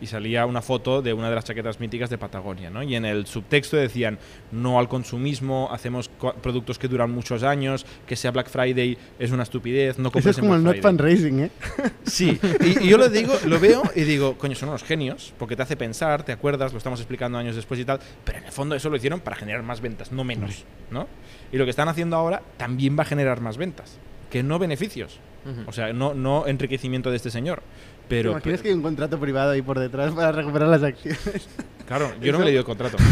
[0.00, 2.82] Y salía una foto de una de las chaquetas míticas de Patagonia, ¿no?
[2.82, 4.18] Y en el subtexto decían,
[4.52, 6.08] no al consumismo, hacemos
[6.42, 10.36] productos que duran muchos años, que sea Black Friday es una estupidez, no Eso compres
[10.36, 11.16] es como en el Black not Friday".
[11.16, 11.50] fundraising, ¿eh?
[12.04, 15.56] Sí, y, y yo lo digo, lo veo y digo, coño, son unos genios, porque
[15.56, 18.52] te hace pensar, te acuerdas, lo estamos explicando años después y tal, pero en el
[18.52, 21.06] fondo eso lo hicieron para generar más ventas, no menos, ¿no?
[21.52, 23.98] Y lo que están haciendo ahora también va a generar más ventas,
[24.30, 25.18] que no beneficios,
[25.66, 27.62] O sea, no, no enriquecimiento de este señor.
[28.08, 31.48] Pero, ¿Te imaginas que hay un contrato privado ahí por detrás para recuperar las acciones?
[31.86, 32.96] claro, yo no me he leído el contrato.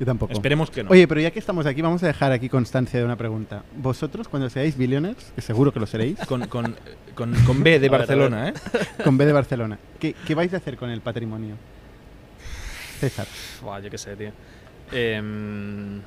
[0.00, 0.32] Yo tampoco.
[0.32, 0.90] Esperemos que no.
[0.90, 3.62] Oye, pero ya que estamos aquí, vamos a dejar aquí constancia de una pregunta.
[3.76, 6.74] Vosotros, cuando seáis billionaires, que seguro que lo seréis, Con, con,
[7.14, 8.54] con, con B de Barcelona, ¿eh?
[9.04, 11.54] con B de Barcelona, ¿qué, qué vais a hacer con el patrimonio?
[12.98, 13.28] César.
[13.62, 14.32] Buah, yo qué sé, tío.
[14.90, 16.00] Em,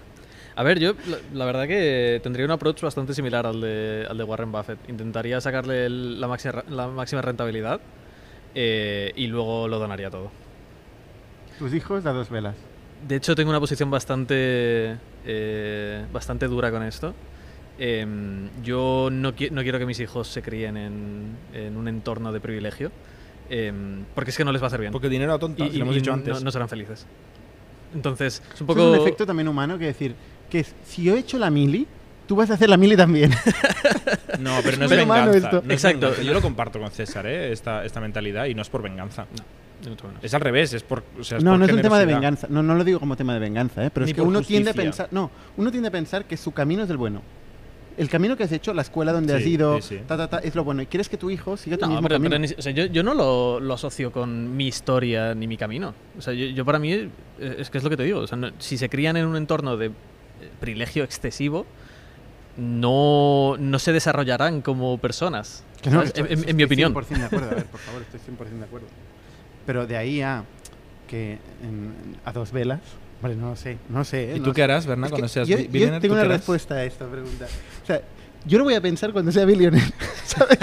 [0.56, 4.18] a ver, yo la, la verdad que tendría un approach bastante similar al de, al
[4.18, 4.80] de Warren Buffett.
[4.90, 7.82] Intentaría sacarle el- la, máxima, la máxima rentabilidad
[8.54, 10.32] eh, y luego lo donaría todo.
[11.60, 12.56] Tus hijos a dos velas.
[13.08, 14.96] De hecho, tengo una posición bastante,
[15.26, 17.14] eh, bastante dura con esto.
[17.78, 22.32] Em, yo no, qui- no quiero que mis hijos se críen en, en un entorno
[22.32, 22.90] de privilegio,
[23.50, 24.94] em, porque es que no les va a hacer bien.
[24.94, 26.42] Porque el dinero a tonta, y, lo hemos y dicho no- antes.
[26.44, 27.06] no serán felices.
[27.94, 28.80] Entonces, es un poco...
[28.94, 30.16] es un efecto también humano que decir,
[30.56, 31.86] que es, si yo he hecho la mili,
[32.28, 33.32] tú vas a hacer la mili también.
[34.40, 35.48] No, pero no es muy humano venganza.
[35.48, 35.62] esto.
[35.66, 36.00] no es Exacto.
[36.08, 36.22] venganza.
[36.24, 37.52] Yo lo comparto con César, ¿eh?
[37.54, 39.26] esta, esta mentalidad, y no es por venganza.
[40.22, 41.04] Es al revés, es por.
[41.20, 42.32] o sea, es no, por no es un tema de generosidad.
[42.32, 42.48] venganza.
[42.50, 43.90] No, no lo digo como tema de venganza, ¿eh?
[43.94, 44.92] pero Ni es que por uno tiende a justicia.
[44.92, 47.22] pensar, no, uno tiende a pensar que su camino es el bueno.
[47.98, 50.02] El camino que has hecho, la escuela donde has Sí, ido, sí, sí.
[50.06, 50.82] ta, ta, ta, es lo bueno.
[50.82, 52.30] Y quieres que tu hijo siga tu No, mismo pero, camino.
[52.32, 55.48] pero ni si- o sea, yo, yo no lo, lo asocio con mi historia ni
[55.48, 55.94] mi camino.
[56.18, 57.10] O sea, yo, yo para mí eh,
[57.60, 58.20] es que es lo que te digo.
[58.20, 59.92] O sea, no- si se crían en un entorno de
[60.60, 61.66] privilegio excesivo,
[62.58, 65.64] no, no se desarrollarán como personas.
[65.82, 66.94] Que no, esto- en, en- mi estoy opinión.
[66.94, 68.88] 100% de acuerdo, a ver, por favor, estoy 100% de acuerdo.
[69.66, 70.44] Pero de ahí a
[71.08, 71.94] que en-
[72.24, 72.80] a dos velas,
[73.22, 74.32] vale, no lo sé, no sé.
[74.32, 74.36] ¿eh?
[74.38, 74.56] ¿Y No tú sé.
[74.56, 76.38] qué harás, Bernard, cuando seas yo, yo tengo ¿Tú una qué harás?
[76.40, 77.46] respuesta a esta pregunta.
[77.84, 78.02] O sea,
[78.46, 79.92] yo lo voy a pensar cuando sea billionaire,
[80.26, 80.58] ¿sabes?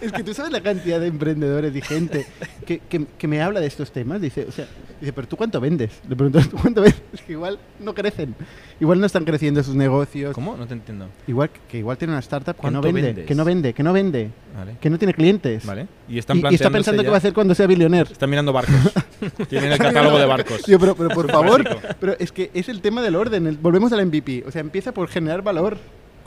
[0.00, 2.26] es que tú sabes la cantidad de emprendedores y gente
[2.66, 4.20] que, que- que me habla de estos temas.
[4.20, 4.66] Dice, o sea,
[5.00, 5.90] dice, pero ¿tú cuánto vendes?
[6.08, 7.02] Le pregunto, ¿tú cuánto vendes?
[7.12, 8.34] Es que igual no crecen.
[8.80, 10.34] Igual no están creciendo sus negocios.
[10.34, 10.56] ¿Cómo?
[10.56, 11.08] No te entiendo.
[11.26, 13.26] Igual que igual tiene una startup que no ¿Cuánto vende, vendes?
[13.26, 14.76] que no vende, que no vende, Vale.
[14.80, 15.64] que no tiene clientes.
[15.66, 15.86] Vale.
[16.08, 18.10] Y Y, están y está planteándose pensando qué va a hacer cuando sea billionaire.
[18.12, 18.74] Están mirando barcos.
[19.48, 20.62] Tienen el catálogo de barcos.
[20.62, 21.64] Tío, pero, pero por favor,
[22.00, 23.46] pero es que es el tema del orden.
[23.46, 24.44] el- volvemos al MVP.
[24.46, 25.76] O sea, empieza por generar valor.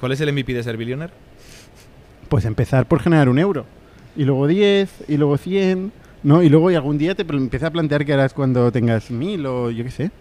[0.01, 1.13] ¿Cuál es el MVP de ser billionaire?
[2.27, 3.67] Pues empezar por generar un euro.
[4.17, 5.91] Y luego 10, y luego 100,
[6.23, 6.41] ¿no?
[6.41, 9.69] Y luego y algún día te empieza a plantear qué harás cuando tengas 1000 o
[9.69, 10.11] yo qué sé.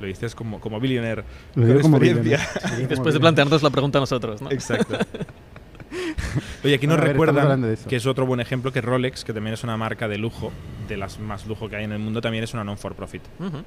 [0.00, 1.22] Lo dices como, como billionaire.
[1.54, 2.42] Lo digo como billionaire.
[2.60, 4.50] Como Después de plantearnos la pregunta a nosotros, ¿no?
[4.50, 4.98] Exacto.
[6.64, 9.54] Oye, aquí nos Bueno, ver, recuerdan que es otro buen ejemplo que Rolex, que también
[9.54, 10.50] es una marca de lujo,
[10.88, 13.22] de las más lujo que hay en el mundo, también es una non-for-profit.
[13.38, 13.58] Ujú.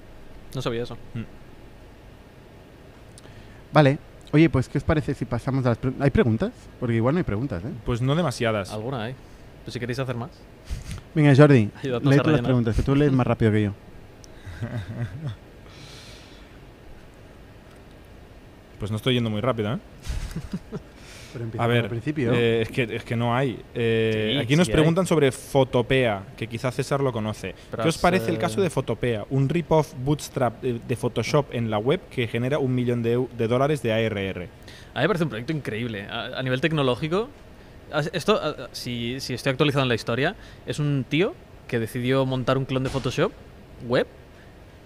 [0.55, 0.97] No sabía eso.
[3.71, 3.97] Vale.
[4.33, 6.03] Oye, pues, ¿qué os parece si pasamos a las preguntas?
[6.03, 6.51] ¿Hay preguntas?
[6.79, 7.71] Porque igual no hay preguntas, ¿eh?
[7.85, 8.71] Pues no demasiadas.
[8.71, 9.15] Alguna hay.
[9.63, 10.31] Pues si queréis hacer más.
[11.13, 13.73] Venga, Jordi, Ayudadnos lee tú las preguntas, que tú lees más rápido que yo.
[18.79, 19.79] Pues no estoy yendo muy rápido, ¿eh?
[21.33, 22.31] Pero A ver, principio.
[22.33, 23.59] eh, es, que, es que no hay.
[23.73, 24.73] Eh, Sí, aquí nos hay.
[24.73, 27.55] preguntan sobre Fotopea, que quizá César lo conoce.
[27.71, 29.25] Pero ¿Qué os parece el eh, caso de Fotopea?
[29.29, 33.15] Un rip-off bootstrap de, de Photoshop en la web que genera un millón de,
[33.47, 34.41] dólares de ARR.
[34.93, 36.03] A mí me parece un proyecto increíble.
[36.03, 37.29] A, a nivel tecnológico,
[38.13, 41.33] esto, a- si, si estoy actualizado en la historia, es un tío
[41.67, 43.31] que decidió montar un clon de Photoshop
[43.87, 44.05] web.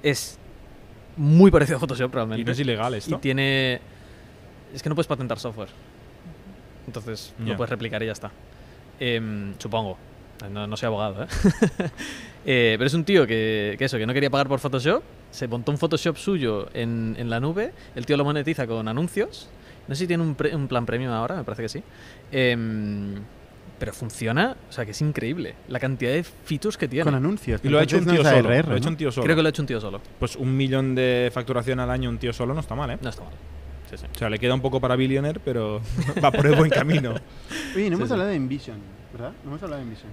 [0.03, 0.37] Es
[1.17, 2.41] muy parecido a Photoshop realmente.
[2.41, 3.17] Y no es ilegal Y esto.
[3.19, 3.81] tiene.
[4.73, 5.69] Es que no puedes patentar software.
[6.87, 7.51] Entonces Ya.
[7.51, 8.31] lo puedes replicar y ya está.
[8.99, 9.97] Em, supongo.
[10.51, 11.27] No, no soy abogado, ¿eh?
[12.49, 15.03] Eh, Pero es un tío que, que eso, que no quería pagar por Photoshop.
[15.31, 17.73] Se montó un Photoshop suyo en, en la nube.
[17.95, 19.49] El tío lo monetiza con anuncios.
[19.89, 21.83] No sé si tiene un, pre- un plan premium ahora, me parece que sí.
[22.31, 23.15] Em,
[23.79, 25.55] pero funciona, o sea que es increíble.
[25.67, 27.03] La cantidad de features que tiene.
[27.03, 27.59] Con anuncios.
[27.63, 28.49] Y lo ha hecho un tío solo.
[28.49, 29.23] ARR, lo ha hecho un tío solo.
[29.25, 30.01] Creo que lo ha hecho un tío solo.
[30.19, 32.97] Pues un millón de facturación al año un tío solo no está mal, ¿eh?
[33.01, 33.33] No está mal.
[33.89, 34.05] Sí, sí.
[34.13, 35.81] O sea, le queda un poco para billionaire, pero
[36.23, 37.15] va por el buen camino.
[37.75, 38.13] Oye, no hemos sí.
[38.13, 38.77] hablado de Envision,
[39.13, 39.31] ¿verdad?
[39.43, 40.09] No hemos hablado de Envision.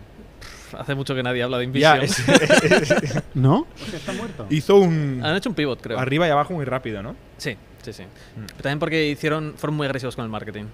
[0.78, 2.04] Hace mucho que nadie habla de ya, Invision.
[2.30, 3.60] es- ¿No?
[3.60, 4.46] O sea, está muerto.
[4.50, 5.98] hizo un Han hecho un pivot, creo.
[5.98, 7.14] arriba y abajo muy rápido, ¿no?
[7.36, 8.02] Sí, sí, sí.
[8.02, 8.46] Mm.
[8.62, 10.64] También porque hicieron, fueron muy agresivos con el marketing.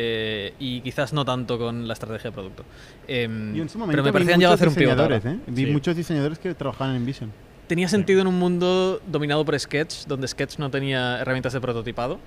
[0.00, 2.64] Eh, y quizás no tanto con la estrategia de producto.
[3.08, 5.00] Em, Y en su momento pero me vi parecían llegado a muchos hacer un pivot.
[5.00, 5.16] ahora.
[5.16, 5.38] ¿eh?
[5.48, 5.70] Vi Sí.
[5.72, 7.32] muchos diseñadores que trabajaban en Envision.
[7.66, 12.18] Tenía sentido en un mundo dominado por Sketch, donde Sketch no tenía herramientas de prototipado.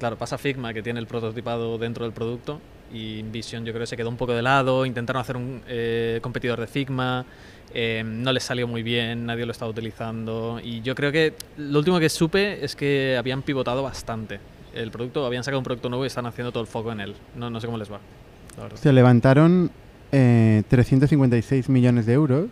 [0.00, 2.58] Claro, pasa Figma, que tiene el prototipado dentro del producto,
[2.90, 4.86] y InVision yo creo que se quedó un poco de lado.
[4.86, 7.26] Intentaron hacer un eh, competidor de Figma,
[7.74, 10.58] eh, no les salió muy bien, nadie lo estaba utilizando.
[10.64, 14.40] Y yo creo que lo último que supe es que habían pivotado bastante.
[14.72, 17.14] El producto, habían sacado un producto nuevo y están haciendo todo el foco en él.
[17.36, 18.00] No, no sé cómo les va.
[18.76, 19.70] Se levantaron
[20.12, 22.48] eh, 356 millones de euros,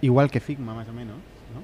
[0.00, 1.16] igual que Figma, más o menos.
[1.54, 1.62] ¿no?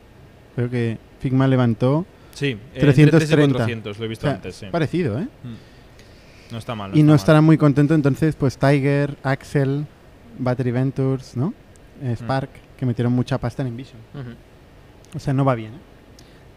[0.54, 2.04] Creo que Figma levantó.
[2.36, 3.18] Sí, eh, entre 330.
[3.18, 4.66] 300 y 400, lo he o visto sea, antes, sí.
[4.70, 5.26] Parecido, ¿eh?
[5.42, 6.52] Mm.
[6.52, 6.96] No está mal.
[6.96, 7.42] y no está mal.
[7.42, 9.86] muy contentos entonces, pues Tiger, Axel,
[10.38, 11.54] Battery Ventures, ¿no?
[12.02, 13.98] Eh, Spark, que metieron mucha pasta en Envision.
[14.12, 15.16] Ujú.
[15.16, 15.78] O sea, no va bien, ¿eh?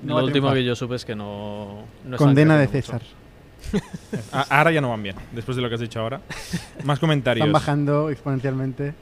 [0.04, 1.86] No va lo último que yo supe es que no.
[2.18, 3.02] Condena de César.
[4.32, 6.22] Ah, ahora ya no van bien, después de lo que has dicho ahora.
[6.86, 7.46] Más comentarios.
[7.46, 8.94] Están bajando exponencialmente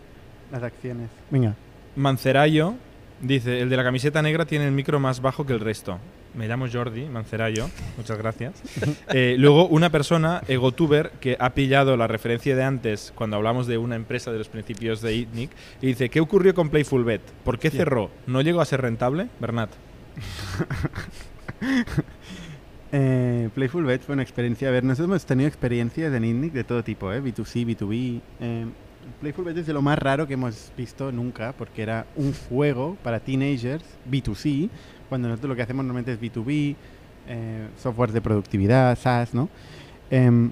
[0.52, 1.10] las acciones.
[1.30, 1.54] Venga.
[1.96, 2.74] Mancerayo
[3.22, 6.00] dice, el de la camiseta negra tiene el micro más bajo que el resto.
[6.38, 8.62] Me llamo Jordi Mancerayo, muchas gracias.
[9.10, 13.78] Eh, luego una persona, Egotuber, que ha pillado la referencia de antes cuando hablamos de
[13.78, 15.50] una empresa de los principios de ITNIC,
[15.82, 17.22] y dice, ¿qué ocurrió con Playful Bet?
[17.44, 18.12] ¿Por qué cerró?
[18.28, 19.28] ¿No llegó a ser rentable?
[19.40, 19.70] Bernat.
[22.94, 24.70] Eh, Playful Bet fue una experiencia.
[24.70, 27.22] A ver, nosotros hemos tenido experiencias en INNIC de todo tipo, ¿eh?
[27.22, 28.22] B2C, B2B.
[28.40, 28.66] Eh,
[29.20, 32.96] Playful Bet es de lo más raro que hemos visto nunca, porque era un juego
[33.04, 34.70] para teenagers, B2C,
[35.10, 36.76] cuando nosotros lo que hacemos normalmente es B2B,
[37.30, 39.50] eh, software de productividad, SaaS, ¿no?
[40.10, 40.52] Em,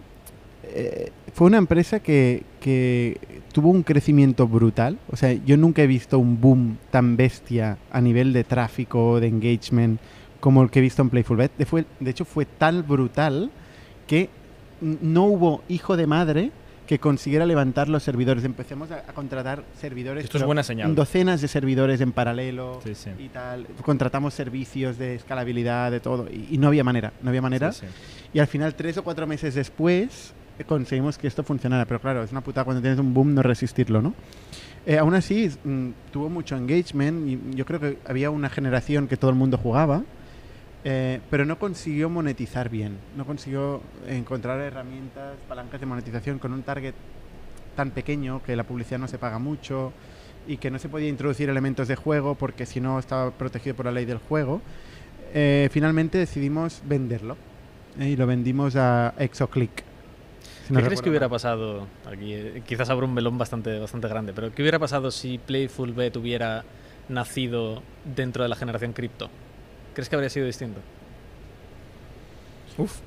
[0.64, 3.18] eh, fue una empresa que, que
[3.53, 4.97] tuvo un crecimiento brutal.
[5.12, 9.28] O sea, yo nunca he visto un boom tan bestia a nivel de tráfico, de
[9.28, 9.99] engagement,
[10.39, 11.51] como el que he visto en Playful Bet.
[11.58, 13.51] De, fue- de hecho, fue tan brutal
[14.08, 14.30] que
[14.82, 16.51] no hubo hijo de madre
[16.88, 18.43] que consiguiera levantar los servidores.
[18.43, 20.23] Empecemos a, a contratar servidores.
[20.25, 20.93] Esto es buena señal.
[20.95, 23.09] Docenas de servidores en paralelo Sí, sí.
[23.17, 23.65] y tal.
[23.81, 26.27] Contratamos servicios de escalabilidad, de todo.
[26.31, 27.13] Y, y no había manera.
[27.21, 27.71] No había manera.
[27.71, 27.86] Sí.
[28.33, 30.33] Y al final, tres o cuatro meses después,
[30.67, 31.86] conseguimos que esto funcionara.
[31.86, 34.13] Pero claro, es una putada cuando tienes un boom no resistirlo, ¿no?
[34.86, 39.17] Eh, aún así, mm, tuvo mucho engagement y yo creo que había una generación que
[39.17, 40.03] todo el mundo jugaba,
[40.86, 42.97] eh, pero no consiguió monetizar bien.
[43.17, 46.93] No consiguió encontrar herramientas, palancas de monetización con un target
[47.75, 49.91] tan pequeño que la publicidad no se paga mucho
[50.47, 53.88] y que no se podía introducir elementos de juego porque si no estaba protegido por
[53.88, 54.61] la ley del juego.
[55.33, 57.36] Eh, finalmente decidimos venderlo
[57.99, 59.83] eh, y lo vendimos a Exoclick.
[60.67, 62.33] si no ¿Qué crees que hubiera pasado aquí?
[62.33, 66.15] eh, Quizás abro un melón bastante, bastante grande, pero ¿qué hubiera pasado si Playful Bet
[66.15, 66.63] hubiera
[67.09, 67.81] nacido
[68.15, 69.29] dentro de la generación cripto?
[69.95, 70.79] ¿Crees que habría sido distinto?
[72.77, 72.99] Uf,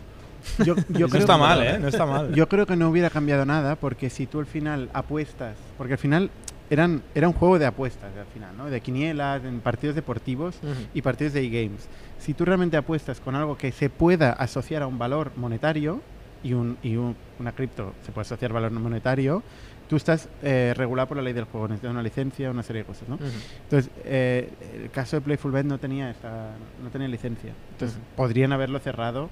[0.65, 0.75] Yo, yo
[1.07, 1.79] no creo está que- mal, ¿eh?
[1.79, 2.35] No está mal.
[2.35, 5.99] Yo creo que no hubiera cambiado nada porque si tú al final apuestas, porque al
[5.99, 6.31] final
[6.71, 8.71] eran, era un juego de apuestas al final, ¿no?
[8.71, 10.57] De quinielas, en partidos deportivos
[10.95, 11.89] y partidos de e-games.
[12.19, 16.01] Si tú realmente apuestas con algo que se pueda asociar a un valor monetario
[16.43, 19.43] y, un, y un- una cripto se puede asociar valor monetario,
[19.89, 22.87] tú estás eh, regulado por la ley del juego, necesitas una licencia, una serie de
[22.87, 23.15] cosas, ¿no?
[23.17, 23.25] Ujú.
[23.65, 24.49] Entonces, eh,
[24.85, 27.53] el caso de Playful Bet no tenía esta, no tenía licencia.
[27.73, 28.07] Entonces, Ujú.
[28.17, 29.29] podrían haberlo cerrado.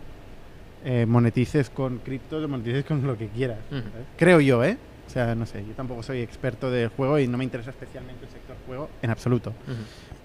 [0.84, 3.58] eh, monetices con criptos o monetices con lo que quieras.
[3.72, 3.80] Ujú.
[3.80, 4.06] ¿sabes?
[4.18, 4.76] Creo yo, ¿eh?
[5.06, 8.24] O sea, no sé, yo tampoco soy experto del juego y no me interesa especialmente
[8.24, 9.52] el sector juego en absoluto.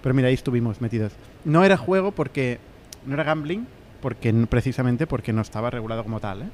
[0.04, 1.14] Pero mira, ahí estuvimos metidos.
[1.46, 2.60] No era juego porque
[3.08, 3.66] no era gambling,
[4.02, 6.50] porque precisamente porque no estaba regulado como tal, ¿eh?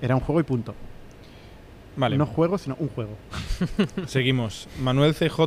[0.00, 0.74] Era un juego y punto.
[1.96, 3.16] Vale, No juego, sino un juego.
[4.06, 4.68] seguimos.
[4.80, 5.40] Manuel CJ,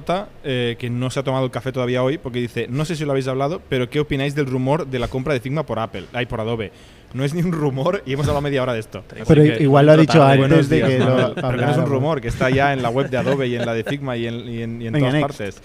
[0.44, 3.06] eh, que no se ha tomado el café todavía hoy, porque dice, no sé si
[3.06, 6.06] lo habéis hablado, pero ¿qué opináis del rumor de la compra de Figma por Apple?
[6.14, 6.72] Ay, por Adobe.
[7.14, 9.04] No es ni un rumor y hemos hablado media hora de esto.
[9.12, 11.22] Así Pero que- igual lo ha dicho Total, antes de días, que Manuel.
[11.30, 13.48] lo Pero que no es un rumor, que está ya en la web de Adobe
[13.48, 15.38] y en la de Figma y en, y en- y en Venga, todas next.
[15.38, 15.62] partes.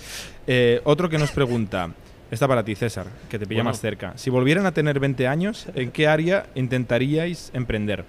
[0.47, 1.91] Eh, otro que nos pregunta,
[2.31, 3.71] está para ti, César, que te pilla Bueno.
[3.71, 4.13] más cerca.
[4.17, 8.05] Si volvieran a tener 20 años, ¿en qué área intentaríais emprender?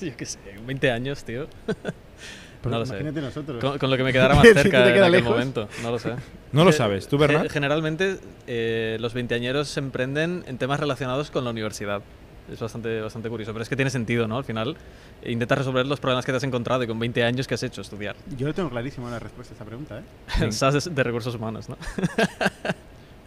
[0.06, 1.46] Yo qué sé, 20 años, tío.
[2.62, 2.92] Pero no lo sé.
[2.92, 3.60] imagínate nosotros.
[3.64, 5.30] Con, con lo que me quedara más Si cerca te en aquel lejos.
[5.30, 5.68] momento.
[5.82, 6.12] No lo sé.
[6.52, 7.08] No lo sabes.
[7.08, 7.50] ¿Tú, Bernat?
[7.50, 12.02] Generalmente eh, los veinteañeros se emprenden en temas relacionados con la universidad.
[12.52, 14.36] Es bastante, bastante curioso, pero es que tiene sentido, ¿no?
[14.36, 14.76] Al final
[15.22, 17.62] eh, intentas resolver los problemas que te has encontrado y con 20 años que has
[17.62, 18.16] hecho estudiar.
[18.36, 20.52] Yo lo tengo clarísimo la respuesta a esa pregunta, ¿eh?
[20.52, 21.76] SAS de, de recursos humanos, ¿no?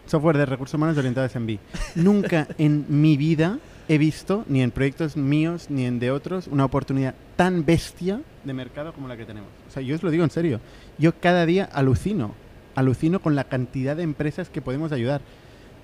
[0.06, 1.58] Software de recursos humanos orientados en B.
[1.94, 3.58] Nunca en mi vida
[3.88, 8.52] he visto, ni en proyectos míos, ni en de otros, una oportunidad tan bestia de
[8.52, 9.50] mercado como la que tenemos.
[9.68, 10.60] O sea, yo os lo digo en serio.
[10.98, 12.34] Yo cada día alucino.
[12.74, 15.20] Alucino con la cantidad de empresas que podemos ayudar.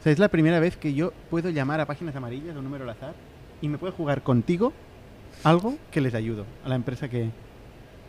[0.00, 2.84] O sea, es la primera vez que yo puedo llamar a páginas amarillas o número
[2.84, 3.14] al azar
[3.60, 4.72] y me puedo jugar contigo
[5.44, 7.30] algo que les ayudo a la empresa que,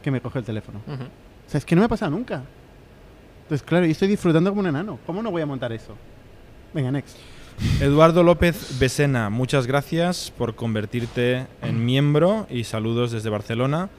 [0.02, 0.82] que me coge el teléfono.
[0.88, 1.04] Ujú.
[1.04, 2.44] O sea, es que no me ha pasado nunca.
[3.44, 5.00] Entonces, claro, yo estoy disfrutando como un enano.
[5.06, 5.96] ¿Cómo no voy a montar eso?
[6.74, 7.18] Venga, next.
[7.80, 13.89] Eduardo López Besena, muchas gracias por convertirte en miembro y saludos desde Barcelona.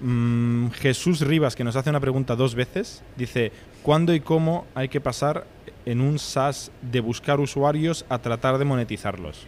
[0.00, 3.52] Mm, Jesús Rivas, que nos hace una pregunta dos veces, dice,
[3.84, 5.46] ¿cuándo y cómo hay que pasar
[5.86, 9.46] en un SaaS de buscar usuarios a tratar de monetizarlos?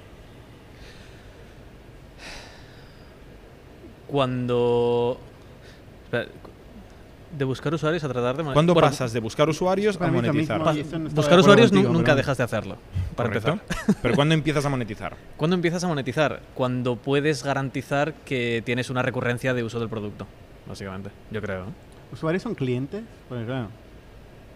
[4.06, 5.18] Cuando...
[7.36, 8.42] de buscar usuarios a tratar de...
[8.42, 10.74] mon- ¿Cuándo Bueno, pasas de buscar usuarios a monetizar?
[10.74, 12.76] mismo, no Buscar usuarios contigo, nunca pero- dejas de hacerlo,
[13.16, 13.50] para ¿Correcto?
[13.52, 13.96] empezar.
[14.02, 15.16] Pero ¿cuándo empiezas a monetizar?
[15.36, 16.40] ¿Cuándo empiezas a monetizar?
[16.54, 20.26] Cuando puedes garantizar que tienes una recurrencia de uso del producto,
[20.68, 21.66] básicamente, yo creo.
[22.12, 23.02] ¿Usuarios son clientes?
[23.28, 23.68] Pues claro.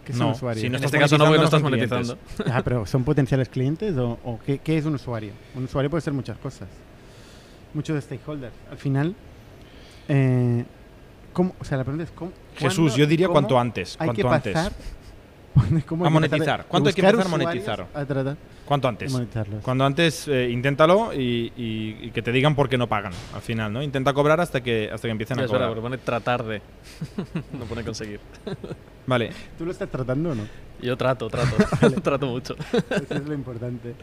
[0.05, 0.63] ¿Qué son No, usuarios?
[0.63, 2.17] si no en este caso no, no estás monetizando,
[2.51, 5.33] Ah, pero ¿son potenciales clientes o, o qué, qué es un usuario?
[5.55, 6.69] Un usuario puede ser muchas cosas.
[7.75, 8.55] Muchos stakeholders.
[8.71, 9.15] Al final,
[10.09, 10.65] eh,
[11.35, 11.55] ¿cómo?
[11.61, 12.33] O sea, la pregunta es ¿cómo?
[12.59, 13.97] Jesús, ¿cuándo yo diría cuanto antes.
[13.99, 14.53] Hay que Cuanto antes.
[14.55, 14.73] pasar
[15.87, 16.67] ¿Cómo A hay que empezar de- monetizar.
[16.69, 17.87] ¿Cuánto hay que empezar a monetizar?
[17.95, 19.21] A tratar ¿Cuánto de antes?
[19.63, 23.41] Cuando antes eh, inténtalo y, y- y que te digan por qué no pagan al
[23.41, 23.83] final, ¿no?
[23.83, 25.69] Intenta cobrar hasta que hasta que empiecen Ya, a cobrar.
[25.69, 26.61] porque pone tratar de.
[27.59, 28.21] no pone conseguir.
[29.07, 29.31] Vale.
[29.57, 30.43] ¿Tú lo estás tratando o no?
[30.83, 31.57] Yo trato, trato.
[32.03, 32.55] trato mucho.
[32.91, 33.95] Eso es lo importante.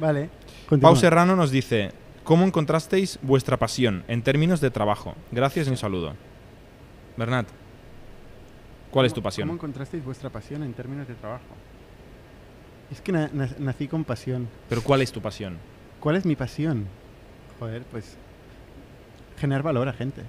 [0.00, 0.28] Vale.
[0.28, 0.96] Pau continúa.
[0.96, 1.90] Serrano nos dice,
[2.24, 5.14] ¿cómo encontrasteis vuestra pasión en términos de trabajo?
[5.32, 6.14] Gracias y un saludo.
[7.16, 7.46] Bernat,
[8.90, 9.48] ¿cuál es tu ¿Cómo- pasión?
[9.48, 11.44] ¿Cómo encontrasteis vuestra pasión en términos de trabajo?
[12.90, 14.48] Es que na- na- nací con pasión.
[14.68, 15.58] Pero ¿cuál es tu pasión?
[16.00, 16.86] ¿Cuál es mi pasión?
[17.58, 18.16] Joder, pues
[19.38, 20.22] generar valor a gente.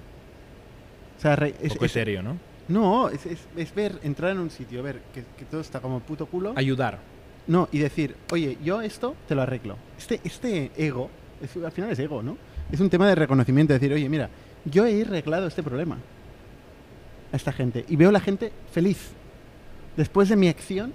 [1.16, 2.36] O sea, re- es, poco es- etéreo, ¿no?
[2.68, 6.00] no, es, es- es ver, entrar en un sitio, ver que, que todo está como
[6.00, 6.52] puto culo.
[6.56, 6.98] Ayudar.
[7.46, 9.76] No, y decir, oye, yo esto te lo arreglo.
[9.98, 11.10] Este, este ego,
[11.64, 12.36] al final es ego, ¿no?
[12.70, 14.28] Es un tema de reconocimiento, decir, oye, mira,
[14.64, 15.96] yo he arreglado este problema
[17.32, 19.10] a esta gente y veo la gente feliz.
[19.96, 20.92] Después de mi acción,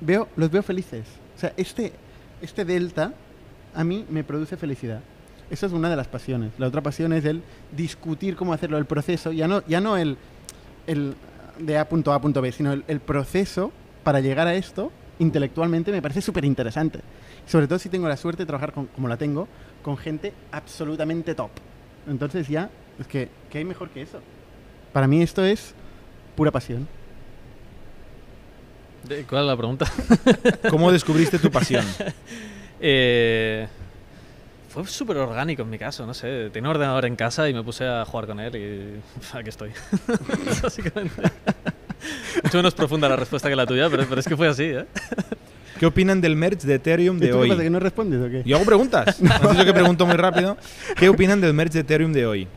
[0.00, 1.04] veo, los veo felices.
[1.36, 1.92] O sea, este,
[2.42, 3.12] este delta
[3.74, 5.00] a mí me produce felicidad.
[5.50, 6.52] Esa es una de las pasiones.
[6.58, 7.42] La otra pasión es el
[7.72, 10.18] discutir cómo hacerlo, el proceso, ya no, ya no el,
[10.86, 11.14] el
[11.58, 13.72] de A punto A punto B, sino el, proceso
[14.04, 17.00] para llegar a esto intelectualmente me parece súper interesante.
[17.46, 19.48] Sobre todo si tengo la suerte de trabajar como la tengo,
[19.82, 21.50] con gente absolutamente top.
[22.06, 24.20] Entonces ya, es que, ¿qué hay mejor que eso?
[24.92, 25.74] Para mí esto es
[26.36, 26.86] pura pasión.
[29.04, 29.86] De- ¿Cuál es la pregunta?
[30.70, 31.84] ¿Cómo descubriste tu pasión?
[32.80, 33.66] Eh,
[34.68, 36.48] fue súper orgánico en mi caso, no sé.
[36.52, 39.72] Tenía un ordenador en casa y me puse a jugar con él y aquí estoy.
[40.62, 41.22] Básicamente.
[42.44, 44.86] Mucho menos profunda la respuesta que la tuya, pero, pero es que fue así, ¿eh?
[45.78, 47.48] ¿Qué opinan del merge de Ethereum ¿Y de tú qué hoy?
[47.50, 48.42] pasa, que no respondes o qué?
[48.44, 49.20] Yo hago preguntas.
[49.22, 50.56] ¿Has dicho que pregunto muy rápido?
[50.96, 52.48] ¿Qué opinan del merge de Ethereum de hoy?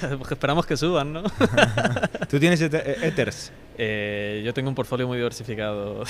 [0.18, 1.22] Porque esperamos que suban, ¿no?
[2.30, 3.52] ¿Tú tienes eh, Ethers?
[3.76, 6.04] Eh, yo tengo un portfolio muy diversificado.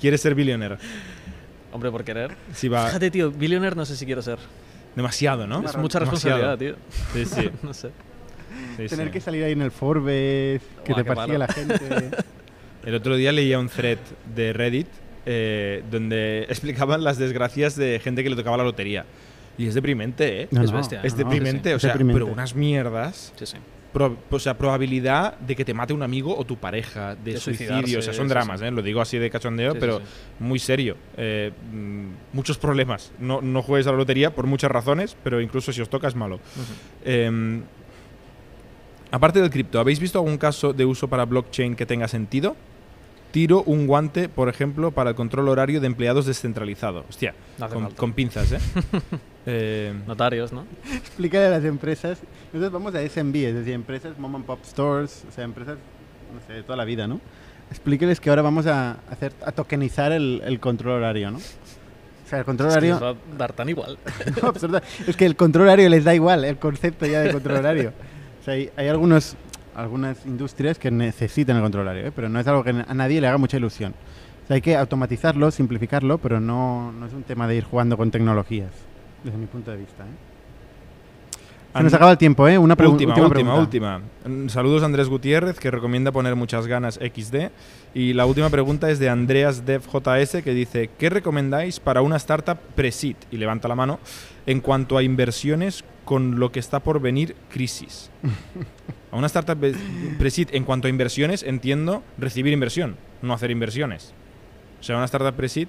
[0.00, 0.76] ¿Quieres ser billionaire?
[1.72, 2.34] Hombre, por querer.
[2.54, 4.38] Si va Fíjate, tío, billionaire no sé si quiero ser.
[4.94, 5.56] demasiado, ¿no?
[5.66, 6.38] Es mucha Demasiado.
[6.38, 6.74] responsabilidad, tío.
[7.12, 7.50] Sí, sí.
[7.62, 7.90] no sé.
[8.76, 9.12] sí, Tener sí.
[9.12, 12.10] que salir ahí en el Forbes, que Buah, te qué persigue la gente.
[12.86, 13.98] El otro día leía un thread
[14.34, 14.86] de Reddit
[15.26, 19.04] eh, donde explicaban las desgracias de gente que le tocaba la lotería.
[19.58, 20.48] Y es deprimente, ¿eh?
[20.50, 21.00] No, Es bestia.
[21.02, 21.74] es no, no, deprimente, sí, sí.
[21.74, 22.20] o sea, deprimente.
[22.20, 23.32] pero unas mierdas.
[23.36, 23.56] Sí, sí.
[23.92, 27.40] Pro- o sea, probabilidad de que te mate un amigo o tu pareja, de, De
[27.40, 27.98] suicidio.
[27.98, 28.66] O sea, son dramas, sí.
[28.66, 28.70] ¿eh?
[28.70, 30.04] Lo digo así de cachondeo, pero sí.
[30.40, 30.96] muy serio.
[31.16, 31.50] Eh,
[32.34, 33.10] muchos problemas.
[33.18, 36.14] No, no juegues a la lotería por muchas razones, pero incluso si os toca es
[36.14, 36.38] malo.
[37.06, 37.60] Eh,
[39.10, 42.54] aparte del cripto, ¿habéis visto algún caso de uso para blockchain que tenga sentido?
[43.32, 47.04] Tiro un guante, por ejemplo, para el control horario de empleados descentralizado.
[47.08, 48.58] Hostia, No con, con pinzas, ¿eh?
[49.48, 50.64] Eh, Notarios, ¿no?
[50.92, 52.18] Explícale a las empresas.
[52.52, 55.78] Nosotros vamos a SMB, es decir, empresas mom and pop stores, o sea, empresas,
[56.34, 57.20] no sé, de toda la vida, ¿no?
[57.70, 61.38] Explíqueles que ahora vamos a hacer a tokenizar el, el control horario, ¿no?
[61.38, 63.16] O sea, el control Es que les horario.
[63.16, 63.98] va a dar tan igual.
[64.42, 64.80] No, absurdo.
[65.06, 67.92] Es que el control horario les da igual, el concepto ya de control horario.
[68.40, 69.36] O sea, hay, hay algunos,
[69.76, 72.12] algunas industrias que necesitan el control horario, ¿eh?
[72.14, 73.92] pero no es algo que a nadie le haga mucha ilusión.
[74.44, 77.96] O sea, hay que automatizarlo, simplificarlo, pero no, no es un tema de ir jugando
[77.96, 78.70] con tecnologías,
[79.22, 80.04] desde mi punto de vista.
[80.04, 80.36] ¿eh?
[81.76, 82.56] Se nos acaba el tiempo, ¿eh?
[82.56, 83.60] Una última, última, última, pregunta.
[83.60, 84.00] última.
[84.48, 87.50] Saludos a Andrés Gutiérrez, que recomienda poner muchas ganas XD.
[87.92, 92.16] Y la última pregunta es de Andreas Dev JS, que dice, ¿qué recomendáis para una
[92.16, 93.16] startup pre-seed?
[93.30, 93.98] Y levanta la mano,
[94.46, 98.10] en cuanto a inversiones con lo que está por venir crisis.
[99.10, 99.74] a una startup pre-
[100.18, 104.14] pre-seed, en cuanto a inversiones, entiendo recibir inversión, no hacer inversiones.
[104.80, 105.68] O sea, una startup pre-seed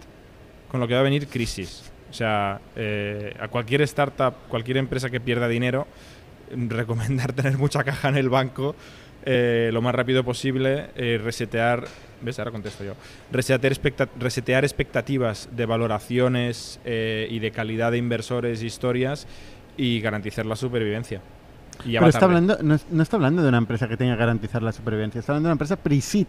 [0.69, 1.91] con lo que va a venir crisis.
[2.09, 5.87] O sea, eh, a cualquier startup, cualquier empresa que pierda dinero,
[6.55, 8.75] mm, recomendar tener mucha caja en el banco
[9.29, 11.83] eh, lo más rápido posible, eh, resetear,
[12.21, 12.39] ¿ves?
[12.39, 12.93] Ahora contesto yo.
[13.29, 13.77] Resetear,
[14.17, 19.27] resetear expectativas de valoraciones eh, y de calidad de inversores, historias
[19.75, 21.19] y garantizar la supervivencia.
[21.85, 24.19] Y Pero está hablando, no, es- no está hablando de una empresa que tenga que
[24.19, 26.27] garantizar la supervivencia, está hablando de una empresa pre-seed.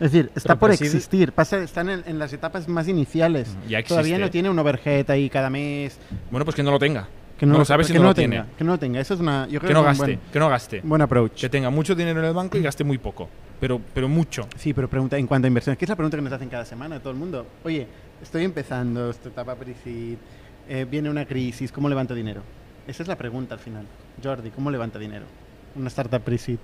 [0.00, 3.54] Es decir, está Pero por existir, pasa, están en, en las etapas más iniciales.
[3.68, 5.98] Ya Todavía no tiene un overhead ahí cada mes.
[6.30, 7.06] Bueno, pues que no lo tenga.
[7.40, 8.46] Que No lo sabes si que no lo tenga.
[8.58, 9.00] Que no lo tenga.
[9.00, 9.48] Eso es una.
[9.48, 10.80] Yo creo Que no gaste, buen, que no gaste.
[10.84, 11.40] buen approach.
[11.40, 13.30] Que tenga mucho dinero en el banco y gaste muy poco.
[13.58, 14.46] Pero, pero mucho.
[14.58, 16.66] Sí, pero pregunta en cuanto a inversiones, que es la pregunta que nos hacen cada
[16.66, 17.46] semana todo el mundo.
[17.64, 17.86] Oye,
[18.22, 20.18] estoy empezando esta etapa pre-seed,
[20.68, 22.42] eh, viene una crisis, ¿cómo levanto dinero?
[22.86, 23.86] Esa es la pregunta al final.
[24.22, 25.24] Jordi, ¿cómo levanta dinero?
[25.76, 26.58] Una startup pre-seed.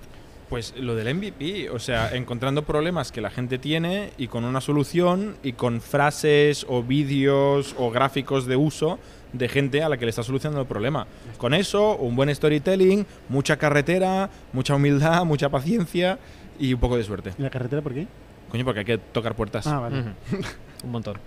[0.47, 4.61] Pues lo del MVP, o sea, encontrando problemas que la gente tiene y con una
[4.61, 8.99] solución y con frases o vídeos o gráficos de uso
[9.33, 11.07] de gente a la que le está solucionando el problema.
[11.37, 16.19] Con eso, un buen storytelling, mucha carretera, mucha humildad, mucha paciencia
[16.59, 17.33] y un poco de suerte.
[17.37, 18.07] ¿Y la carretera por qué?
[18.49, 19.67] Coño, porque hay que tocar puertas.
[19.67, 20.03] Ah, vale.
[20.83, 21.17] Un montón.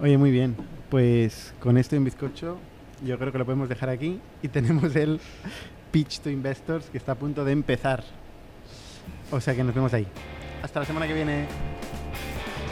[0.00, 0.56] Oye, muy bien.
[0.88, 2.58] Pues con esto en bizcocho,
[3.04, 5.20] yo creo que lo podemos dejar aquí y tenemos el
[5.90, 8.04] pitch to investors que está a punto de empezar.
[9.30, 10.06] O sea que nos vemos ahí.
[10.62, 11.46] Hasta la semana que viene.